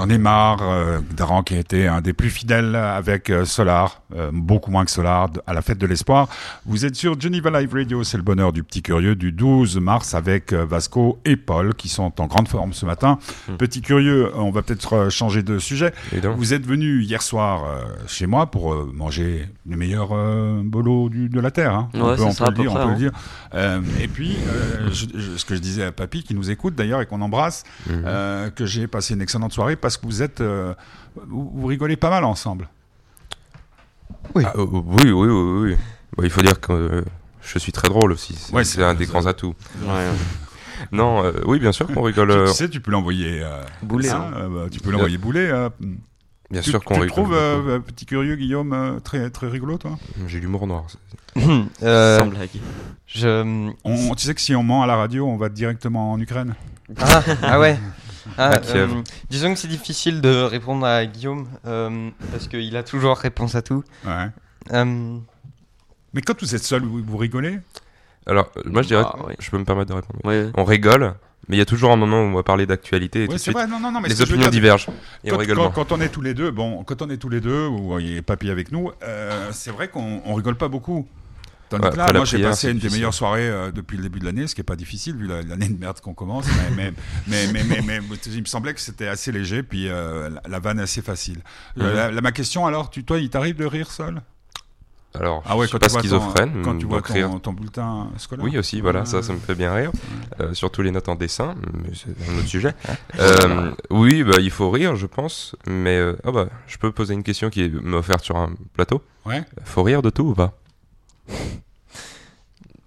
[0.05, 0.62] j'en ai marre.
[1.14, 4.90] Daran qui a été un des plus fidèles avec euh, Solar, euh, beaucoup moins que
[4.90, 6.29] Solar, à la fête de l'espoir.
[6.66, 10.14] Vous êtes sur Geneva Live Radio, c'est le bonheur du petit curieux du 12 mars
[10.14, 13.18] avec euh, Vasco et Paul qui sont en grande forme ce matin.
[13.48, 13.57] Hmm.
[13.57, 15.92] Petit curieux, on va peut-être changer de sujet.
[16.37, 21.09] Vous êtes venu hier soir euh, chez moi pour euh, manger les meilleurs euh, bolos
[21.11, 21.74] du- de la terre.
[21.74, 21.88] Hein.
[21.94, 22.94] on peut, on le dire, on peut le hein.
[22.94, 23.12] dire.
[24.03, 24.37] Et puis,
[24.90, 27.64] je- je- ce que je disais à Papy qui nous écoute d'ailleurs et qu'on embrasse,
[27.88, 28.50] Mhm.
[28.55, 30.42] que j'ai passé une excellente soirée parce que vous êtes,
[31.27, 32.68] vous, vous rigolez pas mal ensemble.
[34.37, 35.77] Ah, euh, oui, oui, oui, oui.
[36.16, 37.05] Bah, il faut dire que euh,
[37.42, 38.35] je suis très drôle aussi.
[38.35, 39.55] C'est Ouais, c'est c'est- un des grands atouts.
[39.83, 40.09] Ouais.
[40.92, 42.31] Non, euh, oui, bien sûr qu'on rigole.
[42.46, 43.40] Tu, tu sais, tu peux l'envoyer.
[43.42, 44.38] Euh, Boulet, hein, hein.
[44.38, 45.46] euh, bah, tu peux l'envoyer bouler.
[45.48, 45.70] euh,
[46.50, 47.11] bien tu sûr tu qu'on le rigole.
[47.24, 47.68] trouves, beaucoup.
[47.70, 49.92] euh, petit curieux Guillaume, euh, très très rigolo, toi?
[50.27, 50.85] J'ai l'humour noir.
[51.83, 52.50] Euh, Sans blague.
[53.07, 53.72] je...
[53.85, 56.55] On, tu sais que si on ment à la radio, on va directement en Ukraine.
[57.00, 57.79] Ah, ah ouais.
[58.39, 58.93] Ah, À Kiev.
[58.93, 63.55] euh, disons que c'est difficile de répondre à Guillaume euh, parce qu'il a toujours réponse
[63.55, 63.85] à tout.
[64.07, 64.29] Ouais.
[64.73, 65.19] Euh,
[66.15, 67.59] Mais quand vous êtes seul, vous, vous rigolez?
[68.27, 69.37] Alors, moi, je dirais, Ah, ouais.
[69.39, 70.19] je peux me permettre de répondre.
[70.25, 70.51] Ouais.
[70.57, 71.15] On rigole,
[71.49, 73.33] mais il y a toujours un moment où on va parler d'actualité et Ouais, tout
[73.35, 73.67] de c'est suite, vrai.
[73.67, 74.01] Non, non, non.
[74.01, 74.89] Mais ce les opinions dire, divergent
[75.25, 77.99] et quand, on est tous les deux, bon, quand on est tous les deux, ou
[77.99, 81.07] il y a Papy avec nous, euh, c'est vrai qu'on on rigole pas beaucoup.
[81.79, 84.19] Tandis Ouais, que là, moi j'ai passé une des meilleures soirées euh, depuis le début
[84.21, 86.47] de l'année, ce qui est pas difficile vu la- l'année de merde qu'on commence.
[86.77, 86.93] mais,
[87.27, 91.03] mais, mais, mais, il me semblait que c'était assez léger, puis euh, la, vanne assez
[91.03, 91.39] facile.
[91.81, 94.21] Euh, ma question alors, tu, toi, il t'arrive de rire seul?
[95.17, 97.39] Alors, Ah ouais, je suis quand pas tu vois ton- schizophrène, quand tu vois ton,
[97.39, 98.45] ton bulletin scolaire.
[98.45, 99.93] Oui, aussi, voilà, ça, ça me fait bien rire.
[100.41, 102.75] Euh, surtout les notes en dessin, mais c'est un autre sujet.
[103.21, 105.55] Euh, oui, bah, il faut rire, je pense.
[105.69, 109.05] Mais ah bah, je peux poser une question qui est m'est offerte sur un plateau.
[109.25, 109.45] Ouais.
[109.65, 110.59] Faut rire de tout ou pas?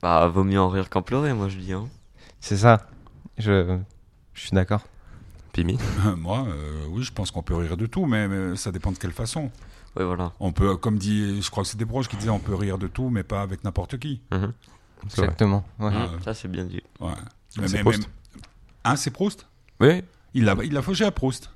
[0.01, 1.73] Bah, vaut mieux en rire qu'en pleurer, moi je dis.
[1.73, 1.87] Hein.
[2.39, 2.87] c'est ça.
[3.37, 3.77] Je,
[4.33, 4.81] je suis d'accord.
[5.53, 5.77] Pimi
[6.17, 8.97] Moi, euh, oui, je pense qu'on peut rire de tout, mais, mais ça dépend de
[8.97, 9.51] quelle façon.
[9.95, 10.31] Ouais, voilà.
[10.39, 12.87] On peut, comme dit, je crois que c'est Desbroches qui disait, on peut rire de
[12.87, 14.21] tout, mais pas avec n'importe qui.
[14.31, 14.53] Mhm.
[15.05, 15.63] Exactement.
[15.79, 15.91] ouais.
[15.93, 16.81] Ah, Mmh, Ça, c'est bien dit.
[16.99, 17.09] Ouais.
[17.57, 18.09] Mais, C'est mais- Proust.
[18.35, 18.41] mais-
[18.83, 19.47] Hein, c'est Proust?
[19.79, 20.03] Oui.
[20.33, 21.51] Il l'a il l'a fauché à Proust.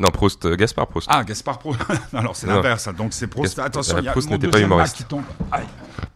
[0.00, 1.06] Non, Proust, euh, Gaspard Proust.
[1.10, 1.78] Ah, Gaspard Proust.
[2.14, 2.88] Alors, c'est l'inverse.
[2.88, 2.92] hein.
[2.94, 3.56] Donc, c'est Proust.
[3.58, 4.94] Gas- Attention, il y a Proust mon n'était pas deuxième humoriste.
[4.94, 5.22] masque qui tombe.
[5.52, 5.66] Aïe.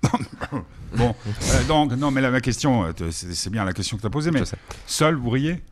[0.97, 1.15] bon,
[1.51, 4.01] euh, donc, non, mais la, ma question, euh, te- c'est c'est bien la question que
[4.01, 4.57] tu as posée, mais Je sais.
[4.87, 5.63] seul, vous riez?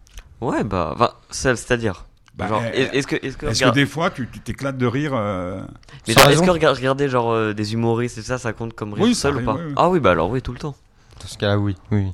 [0.43, 2.05] Ouais, bah, enfin, seul, c'est-à-dire.
[2.35, 4.41] Bah, genre, euh, est- est-ce que, est-ce que, Est-ce que regarde- des fois, tu tu
[4.41, 5.63] t'éclates de rire euh,
[6.07, 8.53] mais Sans genre, est-ce raison que rega- regarder genre euh, des humoristes et ça, ça
[8.53, 9.73] compte comme rire Oui, ça seul ou arrive, pas ouais, ouais.
[9.77, 10.75] Ah oui, bah alors oui, tout le temps.
[11.21, 11.77] Dans ce cas-là, oui.
[11.91, 12.13] oui.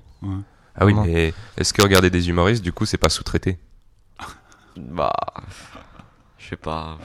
[0.81, 3.59] Ah oui, mais est-ce que regarder des humoristes, du coup, c'est pas sous-traité?
[4.77, 5.13] Bah,
[6.49, 6.97] je sais pas.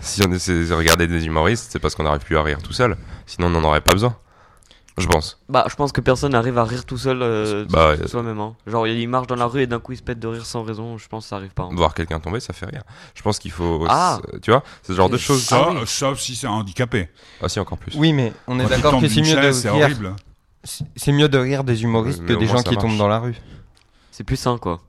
[0.00, 2.72] Si on essaie de regarder des humoristes, c'est parce qu'on n'arrive plus à rire tout
[2.72, 2.96] seul.
[3.26, 4.16] Sinon, on n'en aurait pas besoin.
[4.98, 5.40] Je pense.
[5.48, 8.38] Bah, je pense que personne n'arrive à rire tout seul euh, Bah, de euh, soi-même.
[8.38, 8.54] Hein.
[8.66, 10.62] Genre, il marche dans la rue et d'un coup il se pète de rire sans
[10.62, 10.98] raison.
[10.98, 11.62] Je pense que ça arrive pas.
[11.64, 11.70] hein.
[11.72, 12.82] Voir quelqu'un tomber, ça fait rire.
[13.14, 13.84] Je pense qu'il faut.
[13.88, 14.20] Ah.
[14.42, 15.42] Tu vois C'est ce genre de choses.
[15.42, 15.80] ça, Ah oui.
[15.86, 17.08] Sauf si c'est un handicapé.
[17.42, 17.94] Ah, si, encore plus.
[17.96, 19.84] Oui, mais on est d'accord que c'est mieux de chaise, c'est rire.
[19.86, 20.14] horrible.
[20.62, 22.86] C'est c'est mieux de rire des humoristes Mais que des gens qui marche.
[22.86, 23.34] tombent dans la rue.
[24.10, 24.80] C'est plus sain, quoi.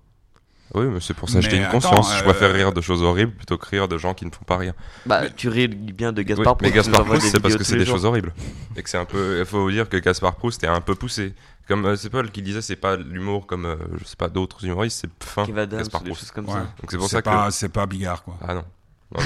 [0.76, 2.18] Oui, mais c'est pour s'acheter Mais une attends, conscience.
[2.18, 4.44] Je préfère euh, rire de choses horribles plutôt que rire de gens qui ne font
[4.44, 4.74] pas rire.
[5.06, 7.64] Bah, tu ris bien de Oui, Gaspard mais Proust, nous Gaspard Proust, c'est parce que
[7.64, 7.96] c'est des jours.
[7.96, 8.34] choses horribles.
[8.76, 9.40] Et que c'est un peu.
[9.40, 11.34] Il faut dire que Gaspard Proust est un peu poussé.
[11.68, 14.66] Comme euh, c'est Paul qui disait, c'est pas l'humour comme, euh, je sais pas, d'autres
[14.66, 15.46] humoristes, c'est fin.
[15.46, 16.22] Kev Adams, Gaspard des Proust.
[16.22, 16.54] choses comme Ouais.
[16.54, 16.60] ça.
[16.60, 17.26] Donc c'est pour ça que.
[17.30, 18.38] pas, c'est pas Bigard, quoi.
[18.42, 18.64] Ah non.
[19.16, 19.20] Non.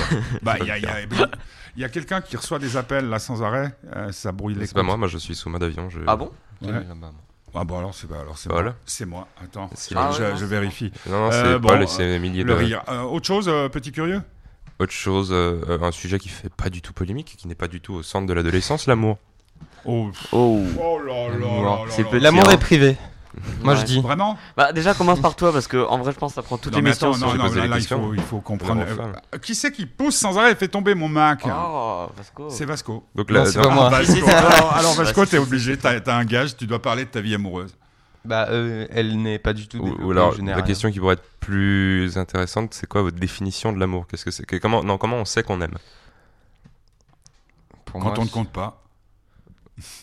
[0.43, 0.99] Bah, il y a, il y a-
[1.77, 3.73] il y a quelqu'un qui reçoit des appels là sans arrêt.
[3.95, 5.89] euh, ça brouille les C'est pas moi, moi je suis sous mode avion.
[5.89, 5.99] Je...
[6.07, 6.29] Ah bon?
[6.61, 6.71] Ouais.
[7.55, 8.65] Ah bon alors c'est pas alors c'est Paul.
[8.65, 8.75] moi.
[8.85, 9.27] C'est moi.
[9.43, 10.91] Attends, C'est je, Ah ouais, je- non, je c'est vérifie.
[11.09, 12.59] Non, non, c'est Euh, bon, Paul et euh, ses milliers Le de.
[12.59, 12.83] rire.
[12.89, 14.21] Euh, autre chose, euh, petit curieux?
[14.79, 17.67] Autre chose, euh, euh, un sujet qui fait pas du tout polémique, qui n'est pas
[17.67, 19.17] du tout au centre de l'adolescence, l'amour.
[19.85, 20.61] Oh, Oh.
[20.79, 21.63] oh là là L'amour.
[21.63, 22.09] là là C'est là.
[22.09, 22.19] petit.
[22.23, 22.95] L'amour est privé.
[23.63, 23.79] Moi, Ouais.
[23.79, 24.01] je dis.
[24.01, 26.57] Vraiment Bah, déjà, commence par toi parce que en vrai, je pense que ça prend
[26.57, 27.11] toute Non, l'émission.
[27.13, 28.83] attends, non, non, posé là, les là, il faut, il faut comprendre.
[28.87, 32.49] Euh, qui c'est qui pousse sans arrêt et fait tomber mon Mac Oh, Vasco.
[32.49, 33.03] C'est Vasco.
[33.15, 34.03] Donc Non, là, c'est non, pas moi.
[34.05, 34.21] Si, si.
[34.29, 37.21] alors, alors, Vasco, Bah, t'es obligé, t'as t'as un gage, tu dois parler de ta
[37.21, 37.75] vie amoureuse.
[38.25, 42.17] Bah, euh, elle n'est pas du tout Ou, alors, la question qui pourrait être plus
[42.17, 44.05] intéressante, c'est quoi votre définition de l'amour?
[44.07, 44.45] Qu'est-ce que c'est?
[44.45, 45.77] Que, comment, non, comment on sait qu'on aime?
[47.85, 48.81] Pour Quand moi, on ne compte pas.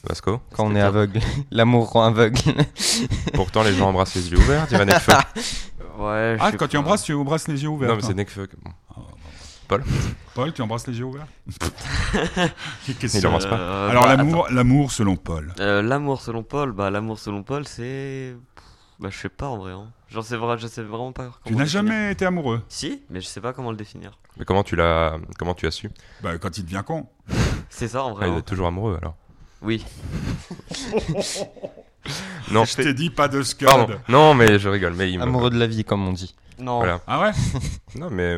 [0.05, 1.21] Vasco quand on est aveugle.
[1.51, 2.41] L'amour rend aveugle.
[3.35, 5.13] Pourtant, les gens embrassent les yeux ouverts, dirait Nekfeu.
[5.97, 7.89] Ouais, Ah, quand tu embrasses, tu embrasses les yeux ouverts.
[7.91, 8.49] non, mais c'est Nekfeu.
[8.65, 8.73] Bon.
[10.35, 11.27] Paul, tu embrasses les yeux ouverts
[12.99, 13.59] Qu'est-ce Il que- embrasse pas.
[13.59, 15.55] Euh, Alors, bah, l'amour, l'amour selon Paul.
[15.61, 18.35] Euh, l'amour selon Paul, bah l'amour selon Paul, c'est.
[18.99, 19.73] Bah, je sais pas en vrai.
[19.73, 19.91] Hein.
[20.09, 21.31] Genre, c'est vrai, je sais vraiment pas.
[21.45, 24.19] Tu n'as jamais été amoureux Si, mais je sais pas comment le définir.
[24.37, 25.91] Mais comment tu l'as, comment tu as su
[26.23, 27.07] bah, Quand il devient con.
[27.69, 28.29] C'est ça en ah, vrai.
[28.29, 28.39] Il hein.
[28.39, 29.17] est toujours amoureux alors.
[29.65, 29.85] Oui.
[32.51, 33.67] Non, Je t'ai dit pas de scud.
[33.67, 33.95] pardon.
[34.11, 34.93] Non, mais je rigole.
[34.95, 36.35] Mais il me- Amoureux de la vie, comme on dit.
[36.59, 36.77] Non.
[36.79, 37.01] Voilà.
[37.07, 37.31] Ah ouais
[37.99, 38.37] Non, mais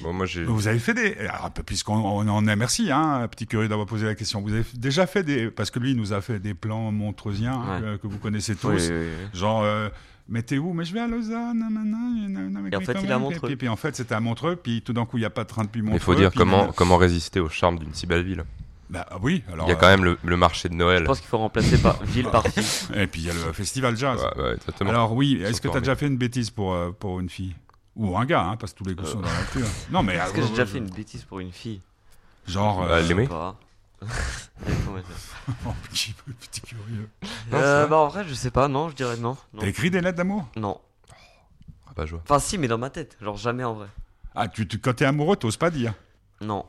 [0.00, 0.42] bon, moi j'ai.
[0.44, 1.14] Vous avez fait des.
[1.28, 4.40] Alors, puisqu'on on en est, merci, hein, petit curieux d'avoir posé la question.
[4.40, 5.50] Vous avez déjà fait des.
[5.50, 7.80] Parce que lui, il nous a fait des plans montreusiens Ouais.
[7.80, 8.68] que, que vous connaissez tous.
[8.70, 8.96] Oui, oui,
[9.32, 9.38] oui.
[9.38, 9.90] Genre, euh,
[10.28, 11.58] mais t'es où Mais je vais à Lausanne.
[11.58, 11.98] nanana,
[12.30, 13.48] nanana, avec Et en mes fait, il copains, est à puis- Montreux.
[13.48, 14.56] Puis, puis en fait, c'était à Montreux.
[14.56, 15.98] Puis tout d'un coup, il n'y a pas de train depuis Montreux.
[15.98, 18.42] Il faut dire puis comment, comment résister au charme d'une si belle ville.
[18.92, 19.66] Bah oui, alors.
[19.66, 21.04] Il y a quand même le, le marché de Je Noël.
[21.04, 22.62] pense qu'il faut remplacer par ville par fille.
[22.94, 24.20] euh, Et puis il y a le festival jazz.
[24.36, 24.90] Ouais, ouais, exactement.
[24.90, 27.56] Alors oui, est-ce que tu as déjà fait une bêtise pour, euh, pour une fille?
[27.96, 29.66] Ou un gars, hein, parce que tous les goûts sont dans la nature.
[29.90, 30.14] Non, mais.
[30.16, 31.80] Est-ce que euh, j'ai déjà euh, fait une bêtise pour une fille?
[32.46, 32.86] Genre.
[32.86, 33.26] Bah, euh.
[33.26, 33.56] Pas.
[34.02, 34.06] Ça
[35.66, 37.08] oh, petit, petit curieux.
[37.50, 39.36] Non, Euh, bah en vrai, je sais pas, non, je dirais non.
[39.54, 39.60] Non.
[39.60, 40.46] T'as écrit des lettres d'amour?
[40.56, 40.80] Non.
[41.86, 42.20] Ah, bah, joie.
[42.24, 43.16] Enfin, si, mais dans ma tête.
[43.20, 43.86] Genre jamais en vrai.
[44.34, 45.94] Ah, tu, tu, quand t'es amoureux, t'oses pas dire?
[46.40, 46.64] Non.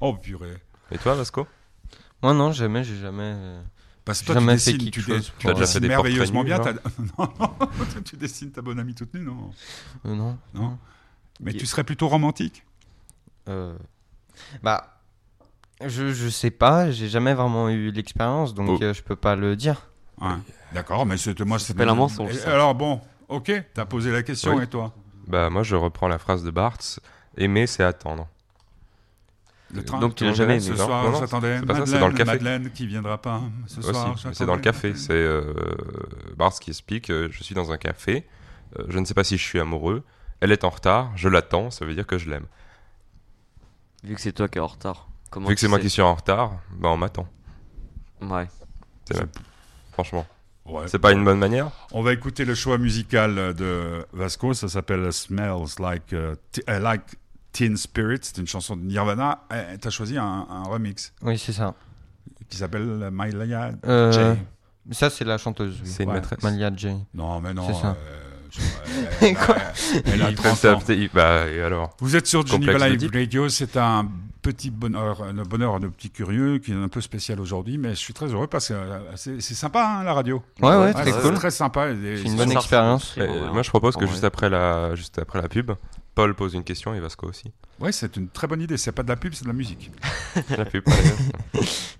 [0.00, 0.56] Oh purée.
[0.90, 1.46] Et toi, Vasco?
[2.22, 3.22] Moi, non, jamais, j'ai jamais.
[3.34, 3.62] euh,
[4.04, 5.74] Parce que toi, Jamais tu fait dessines, quelque tu, chose tu Tu as déjà dessines
[5.74, 6.58] fait des portraits merveilleusement bien.
[7.18, 9.50] non, non, tu dessines ta bonne amie toute nue, non?
[10.06, 10.38] Euh, non.
[10.54, 10.78] Non?
[11.40, 12.64] Mais Il- tu serais plutôt romantique?
[13.48, 13.76] Euh,
[14.62, 14.98] bah,
[15.84, 18.84] je, je sais pas, j'ai jamais vraiment eu l'expérience, donc Oh.
[18.84, 19.88] euh, je peux pas le dire.
[20.20, 20.28] Ouais.
[20.72, 21.58] D'accord, mais c'était moi.
[21.58, 22.52] s'appelle un mensonge, ça.
[22.52, 24.64] Alors bon, ok, t'as posé la question Oui.
[24.64, 24.94] et toi?
[25.26, 27.00] Bah, moi, je reprends la phrase de Barthes
[27.36, 28.28] Aimer, c'est attendre.
[29.72, 31.94] Le train Donc tu l'as jamais Ce soir, Non, non, j'attendais c'est pas ça, Madeleine,
[31.94, 32.30] c'est dans le café.
[32.32, 34.16] Madeleine qui viendra pas ce Aussi, soir.
[34.32, 34.94] c'est dans le café.
[34.94, 35.54] C'est euh,
[36.36, 38.26] Barthes qui explique euh, Je suis dans un café,
[38.78, 40.02] euh, je ne sais pas si je suis amoureux,
[40.40, 42.46] elle est en retard, je l'attends, ça veut dire que je l'aime.
[44.02, 45.08] Vu que c'est toi qui es en retard.
[45.30, 47.28] Comment Vu que c'est moi qui suis en retard, bah, on m'attend.
[48.22, 48.48] Ouais.
[49.10, 49.22] C'est.
[49.92, 50.26] Franchement,
[50.66, 50.84] Ouais.
[50.86, 55.12] c'est pas une bonne manière On va écouter le choix musical de Vasco, ça s'appelle
[55.12, 57.02] Smells Like, uh, T- uh, like
[57.52, 59.40] Teen Spirit, c'est une chanson de Nirvana.
[59.52, 61.74] Eh, T'as choisi un, un remix Oui, c'est ça.
[62.48, 64.40] qui s'appelle Malia Euh, J.
[64.92, 65.78] Ça, c'est la chanteuse.
[65.82, 65.88] oui.
[65.90, 66.16] C'est une Ouais.
[66.16, 66.42] maîtresse.
[66.42, 66.88] Malia J.
[67.14, 67.66] Non, mais non.
[67.66, 67.96] C'est ça.
[67.98, 68.26] euh,
[69.20, 69.56] elle, Quoi
[69.94, 70.80] elle- elle a Il 30 fait ans.
[70.80, 73.10] ça, il- Bah, et alors Vous êtes sur Geneva Live.
[73.12, 74.08] Radio, c'est un
[74.42, 77.96] petit bonheur, un bonheur de petit curieux qui est un peu spécial aujourd'hui, mais je
[77.96, 80.42] suis très heureux parce que euh, c'est sympa hein, la radio.
[80.62, 81.34] Ouais, ouais, Ouais, très c'est cool.
[81.34, 81.88] très sympa.
[81.92, 83.14] C'est une bonne expérience.
[83.18, 85.72] Euh, Moi, je propose que juste après, la, juste après la pub,
[86.14, 87.52] Paul pose une question et Vasco aussi.
[87.78, 88.76] Ouais, c'est une très bonne idée.
[88.76, 89.90] C'est pas de la pub, c'est de la musique.
[90.56, 90.84] la pub,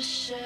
[0.00, 0.36] 是谁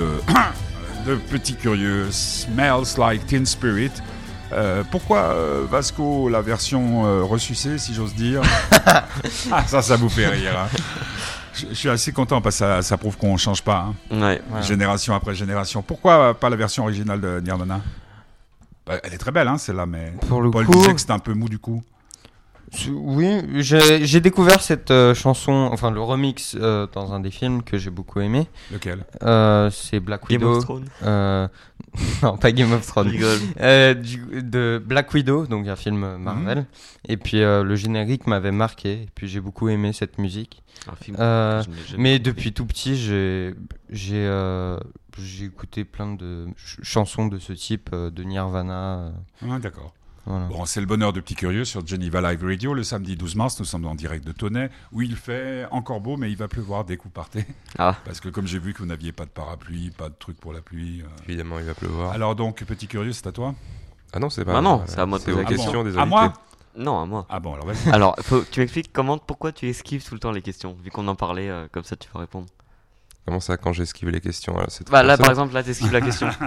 [0.00, 0.10] le,
[1.12, 3.92] le petit curieux Smells Like Teen Spirit.
[4.52, 8.42] Euh, pourquoi euh, Vasco la version euh, ressucée, si j'ose dire
[9.52, 10.58] Ah, ça, ça vous fait rire.
[10.58, 10.68] hein.
[11.54, 14.20] Je, je suis assez content parce que ça, ça prouve qu'on ne change pas, hein,
[14.20, 14.40] Ouais.
[14.62, 15.82] Génération après génération.
[15.82, 17.80] Pourquoi pas la version originale de Nirvana?
[18.86, 21.12] Bah, Elle est très belle, hein, celle-là, mais Pour le Paul coup, disait que c'était
[21.12, 21.82] un peu mou du coup.
[22.90, 27.78] Oui, j'ai découvert cette euh, chanson, enfin le remix euh, dans un des films que
[27.78, 28.46] j'ai beaucoup aimé.
[28.72, 29.04] Lequel?
[29.22, 30.56] Euh, c'est Black Game Widow.
[30.58, 30.84] of Thrones.
[31.02, 31.48] Euh,
[32.22, 33.12] non, pas Game of Thrones.
[33.60, 36.64] Euh, du- de Black Widow, donc un film Marvel.
[37.08, 38.92] Et puis euh, le générique m'avait marqué.
[38.92, 40.62] Et puis j'ai beaucoup aimé cette musique.
[40.90, 41.62] Un film Euh,
[41.98, 43.54] mais depuis tout petit, j'ai
[43.90, 44.78] j'ai euh,
[45.18, 48.98] j'ai écouté plein de ch- chansons de ce type, euh, de Nirvana.
[48.98, 49.10] euh,
[49.50, 49.92] Ah, D'accord.
[50.26, 50.46] Voilà.
[50.46, 53.58] Bon, c'est le bonheur de Petit Curieux sur Geneva Live Radio le samedi 12 mars.
[53.58, 56.84] Nous sommes en direct de Tonnet où il fait encore beau, mais il va pleuvoir
[56.84, 57.46] dès que vous partez.
[57.78, 57.96] Ah.
[58.04, 60.52] Parce que comme j'ai vu que vous n'aviez pas de parapluie, pas de truc pour
[60.52, 61.02] la pluie.
[61.02, 61.06] euh.
[61.28, 62.12] Évidemment, il va pleuvoir.
[62.12, 63.54] Alors donc, Petit Curieux, c'est à toi?
[64.12, 64.58] Ah non, c'est pas.
[64.58, 65.84] Ah non, c'est à moi de C'est poser la questions bon.
[65.84, 66.08] des À invités.
[66.16, 66.32] moi
[66.76, 67.26] Non, à moi.
[67.30, 67.90] Ah bon, alors vas-y.
[67.90, 71.08] Alors, faut tu m'expliques comment, pourquoi tu esquives tout le temps les questions, vu qu'on
[71.08, 72.46] en parlait, euh, comme ça tu vas répondre.
[73.26, 74.56] Comment ça, quand j'esquive les questions
[74.90, 75.22] Bah là, ça.
[75.22, 76.28] par exemple, là t'esquives la question.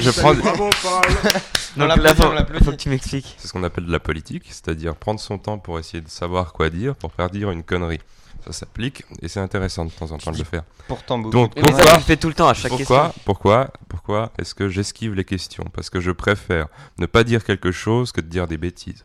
[0.00, 0.34] Je prends.
[0.34, 1.32] Bravo, Paul
[1.76, 3.34] On Donc là, faut, que tu m'expliques.
[3.38, 6.52] C'est ce qu'on appelle de la politique, c'est-à-dire prendre son temps pour essayer de savoir
[6.54, 8.00] quoi dire, pour faire dire une connerie.
[8.46, 10.62] Ça s'applique et c'est intéressant de temps en temps de le faire.
[10.88, 11.32] Pourtant beaucoup.
[11.32, 13.22] Donc, de Mais ça, Pourquoi tu le fais tout le temps à chaque Pourquoi, question.
[13.24, 15.64] pourquoi, pourquoi est-ce que j'esquive les questions?
[15.72, 19.04] Parce que je préfère ne pas dire quelque chose que de dire des bêtises.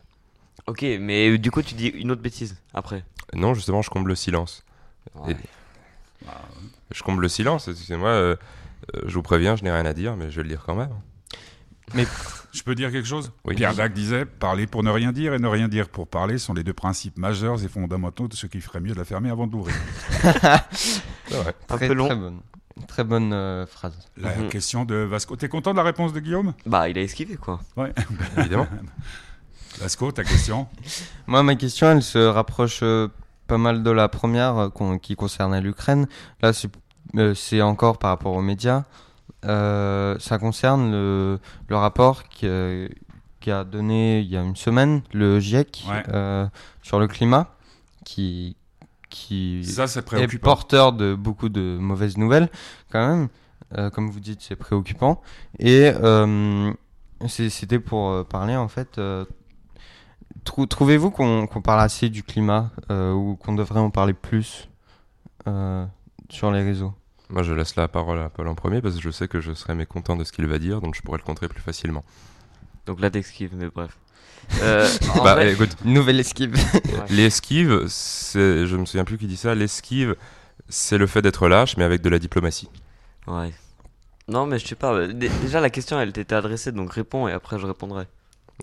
[0.66, 3.04] Ok, mais du coup, tu dis une autre bêtise après.
[3.34, 4.64] Non, justement, je comble le silence.
[5.14, 5.36] Ouais.
[6.90, 7.68] Je comble le silence.
[7.68, 8.36] Excusez-moi, euh,
[8.94, 10.74] euh, je vous préviens, je n'ai rien à dire, mais je vais le dire quand
[10.74, 10.90] même.
[12.52, 13.32] Je peux dire quelque chose?
[13.46, 13.54] Oui.
[13.54, 16.52] Pierre Dac disait parler pour ne rien dire et ne rien dire pour parler sont
[16.52, 19.46] les deux principes majeurs et fondamentaux de ce qui ferait mieux de la fermer avant
[19.46, 19.74] de l'ouvrir.
[20.22, 22.06] Un très, peu long.
[22.08, 22.40] Très bonne,
[22.88, 23.96] très bonne euh, phrase.
[24.18, 24.48] La Mhm.
[24.50, 25.34] question de Vasco.
[25.36, 26.52] T'es content de la réponse de Guillaume?
[26.66, 27.60] Bah, il a esquivé quoi.
[27.76, 27.92] Ouais.
[28.36, 28.68] Évidemment.
[29.80, 30.66] Vasco, ta question?
[31.26, 33.08] Moi, ma question, elle se rapproche euh,
[33.46, 36.06] pas mal de la première euh, qui concernait l'Ukraine.
[36.40, 36.70] Là, c'est
[37.16, 38.84] euh, c'est encore par rapport aux médias.
[39.44, 42.88] Euh, ça concerne le, le rapport qui, euh,
[43.40, 46.02] qui a donné il y a une semaine le GIEC Ouais.
[46.08, 46.46] euh,
[46.80, 47.48] sur le climat,
[48.04, 48.56] qui,
[49.10, 52.48] qui Ça, c'est est porteur de beaucoup de mauvaises nouvelles,
[52.90, 53.28] quand même.
[53.92, 55.22] Comme vous dites, c'est préoccupant.
[55.58, 55.90] Et
[57.26, 59.00] c'était pour parler, en fait.
[60.44, 64.68] Trou- Trouvez-vous qu'on parle assez du climat euh, ou qu'on devrait en parler plus
[65.46, 65.84] euh,
[66.30, 66.92] sur les réseaux?
[67.30, 69.52] Moi, je laisse la parole à Paul en premier parce que je sais que je
[69.54, 72.04] serai mécontent de ce qu'il va dire, donc je pourrai le contrer plus facilement.
[72.86, 73.96] Donc là, t'esquives, mais bref.
[74.60, 74.88] Euh,
[75.22, 76.54] Bah, vrai- écoute, Nouvelle esquive.
[77.10, 79.54] l'esquive, je me souviens plus qui dit ça.
[79.54, 80.16] L'esquive,
[80.68, 82.68] c'est le fait d'être lâche, mais avec de la diplomatie.
[83.28, 83.52] Ouais.
[84.28, 85.06] Non, mais je sais pas.
[85.06, 88.06] dé- Déjà, la question, elle t'était adressée, donc réponds et après je répondrai.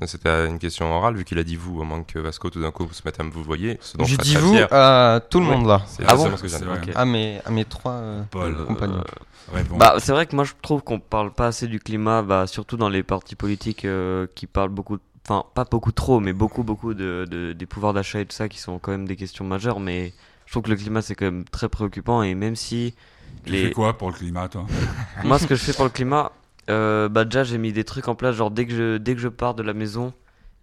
[0.06, 2.72] C'était une question orale, vu qu'il a dit vous, au moins que Vasco tout d'un
[2.72, 3.80] coup se mette à me vous voyez.
[4.00, 5.58] J'ai dit vous à tout le Ouais.
[5.58, 5.82] monde là.
[5.88, 6.30] C'est Ah bon.
[6.96, 9.04] À mes, à mes trois euh, Paul, Euh, compagnons.
[9.78, 12.78] Bah, c'est vrai que moi je trouve qu'on parle pas assez du climat, bah, surtout
[12.78, 16.94] dans les partis politiques euh, qui parlent beaucoup, enfin pas beaucoup trop, mais beaucoup beaucoup
[16.94, 19.80] de, de- des pouvoirs d'achat et tout ça qui sont quand même des questions majeures.
[19.80, 20.14] Mais
[20.46, 22.94] je trouve que le climat c'est quand même très préoccupant et même si
[23.44, 24.66] tu les, fais quoi pour le climat, toi?
[25.24, 26.32] Moi ce que je fais pour le climat,
[26.70, 29.22] euh, bah déjà j'ai mis des trucs en place, genre dès que je dès que
[29.22, 30.14] je pars de la maison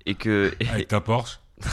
[0.07, 1.41] et que Avec ta Porsche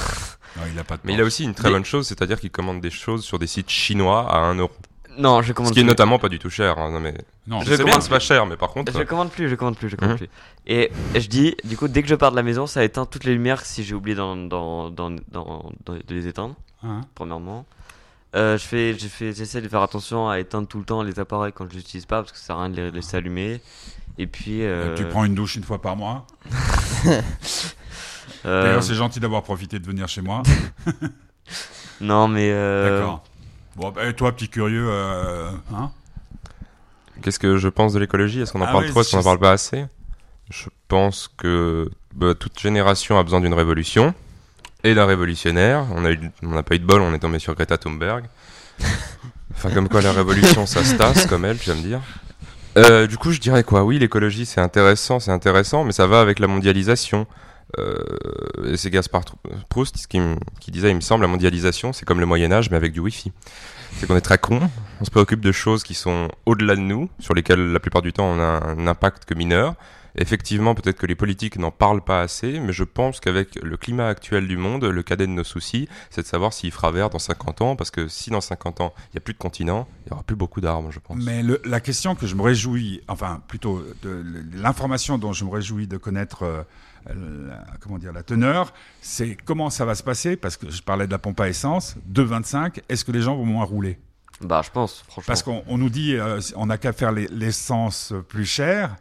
[0.56, 2.40] Non, il a pas de Mais il a aussi une très Mais- bonne chose, c'est-à-dire
[2.40, 4.72] qu'il commande des choses sur des sites chinois à 1 euro.
[5.18, 5.88] non je Ce commande qui est plus.
[5.88, 6.78] notamment pas du tout cher.
[6.78, 7.16] hein, non, mais...
[7.48, 8.92] Non, Je Je commande- c'est pas cher, mais par contre.
[8.98, 10.28] Je commande plus, je commande plus, je commande Mhm.
[10.28, 10.30] plus.
[10.68, 13.24] Et, je dis, du coup, dès que je pars de la maison, ça éteint toutes
[13.24, 17.66] les lumières si j'ai oublié d'en- d'en- d'en- d'en- d'en- de les éteindre, Hein premièrement.
[18.36, 18.96] Euh, je fais,
[19.34, 22.06] j'essaie de faire attention à éteindre tout le temps les appareils quand je les utilise
[22.06, 23.60] pas parce que ça sert à rien de les laisser allumer.
[24.18, 24.64] Et puis.
[24.64, 26.26] euh, Tu prends une douche une fois par mois.
[28.46, 30.44] euh, D'ailleurs, c'est gentil d'avoir profité de venir chez moi.
[32.02, 32.50] non, mais.
[32.52, 33.24] euh, D'accord.
[33.76, 35.92] Bon, bah, et toi, petit curieux, euh, hein
[37.22, 38.42] Qu'est-ce que je pense de l'écologie?
[38.42, 39.02] Est-ce qu'on en Ah parle ouais, trop?
[39.02, 39.86] Est-ce qu'on en parle pas assez?
[40.50, 44.14] Je pense que bah, toute génération a besoin d'une révolution
[44.84, 45.86] et d'un révolutionnaire.
[45.92, 48.26] On a eu, on n'a pas eu de bol, on est tombé sur Greta Thunberg.
[49.56, 52.02] enfin, comme quoi la révolution, ça se tasse, comme elle, tu vas me dire.
[52.78, 53.84] Euh, du coup, je dirais quoi?
[53.84, 57.28] Oui, l'écologie, c'est intéressant, c'est intéressant, mais ça va avec la mondialisation.
[57.80, 57.96] Euh,
[58.76, 59.26] c'est Gaspard
[59.70, 60.20] Proust qui,
[60.60, 63.00] qui disait, il me semble, la mondialisation, c'est comme le Moyen Âge, mais avec du
[63.00, 63.32] Wi-Fi.
[63.98, 64.60] C'est qu'on est très con,
[65.02, 68.12] on se préoccupe de choses qui sont au-delà de nous, sur lesquelles la plupart du
[68.12, 69.76] temps on a un impact que mineur.
[70.16, 74.08] Effectivement, peut-être que les politiques n'en parlent pas assez, mais je pense qu'avec le climat
[74.08, 77.20] actuel du monde, le cadet de nos soucis, c'est de savoir s'il fera vert dans
[77.20, 80.10] 50 ans, parce que si dans 50 ans, il n'y a plus de continent, il
[80.10, 81.18] n'y aura plus beaucoup d'arbres, je pense.
[81.24, 84.24] Mais le- la question que je me réjouis, enfin plutôt de,
[84.56, 86.64] l'information dont je me réjouis de connaître euh,
[87.08, 91.08] la, comment dire, la teneur, c'est comment ça va se passer, parce que je parlais
[91.08, 93.98] de la pompe à essence, 2,25, est-ce que les gens vont moins rouler?
[94.42, 95.24] Bah, je pense, franchement.
[95.28, 98.96] Parce qu'on on nous dit, euh, on n'a qu'à faire les- l'essence plus chère,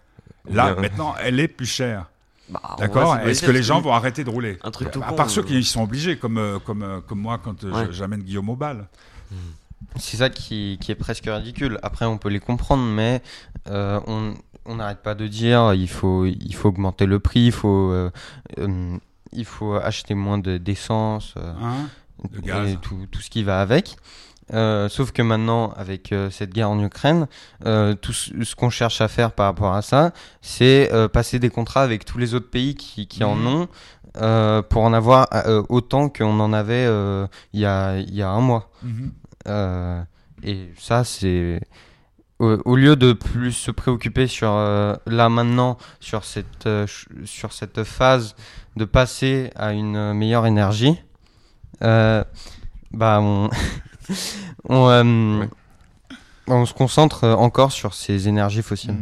[0.51, 0.83] là Bien.
[0.83, 2.07] maintenant elle est plus chère.
[2.49, 5.15] Bah, D'accord Est-ce que les gens vont arrêter de rouler Un truc tout À con,
[5.15, 5.45] part ceux euh.
[5.45, 7.89] qui y sont obligés, comme, euh, comme, euh, comme moi quand Ouais.
[7.93, 8.89] j'amène Guillaume au bal.
[9.97, 11.79] C'est ça qui, qui est presque ridicule.
[11.83, 13.23] Après, on peut les comprendre, mais
[13.69, 14.35] euh, on
[14.65, 18.11] on n'arrête pas de dire il faut, il faut augmenter le prix, il faut, euh,
[18.59, 18.97] euh,
[19.33, 21.89] il faut acheter moins de- d'essence euh, Hein?
[22.31, 22.71] De gaz.
[22.71, 23.97] et tout, tout ce qui va avec.
[24.53, 27.27] Euh, sauf que maintenant, avec euh, cette guerre en Ukraine,
[27.65, 31.51] euh, tout ce, ce qu'on cherche à faire par rapport à ça, c'est passer des
[31.51, 33.47] contrats avec tous les autres pays qui, qui en Mhm.
[33.47, 33.69] ont
[34.69, 35.27] pour en avoir
[35.69, 36.85] autant qu'on en avait
[37.53, 38.71] il y, a, y a un mois.
[38.83, 39.13] Mhm.
[40.43, 41.61] Et ça, c'est.
[42.39, 46.89] Au, lieu de plus se préoccuper sur euh, là maintenant, sur cette, euh,
[47.25, 48.35] sur cette phase
[48.75, 51.01] de passer à une meilleure énergie,
[51.83, 52.25] euh,
[52.91, 53.49] bah on,
[54.69, 55.49] on, euh, Ouais.
[56.49, 58.97] on se concentre encore sur ces énergies fossiles.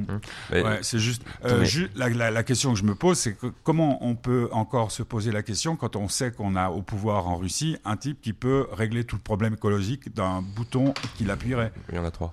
[0.52, 1.22] Ouais, c'est juste.
[1.44, 4.48] euh, ju- la, la- la question que je me pose, c'est que comment on peut
[4.52, 7.96] encore se poser la question quand on sait qu'on a au pouvoir en Russie un
[7.96, 11.72] type qui peut régler tout le problème écologique d'un bouton qu'il appuierait?
[11.90, 12.32] Il y en a trois.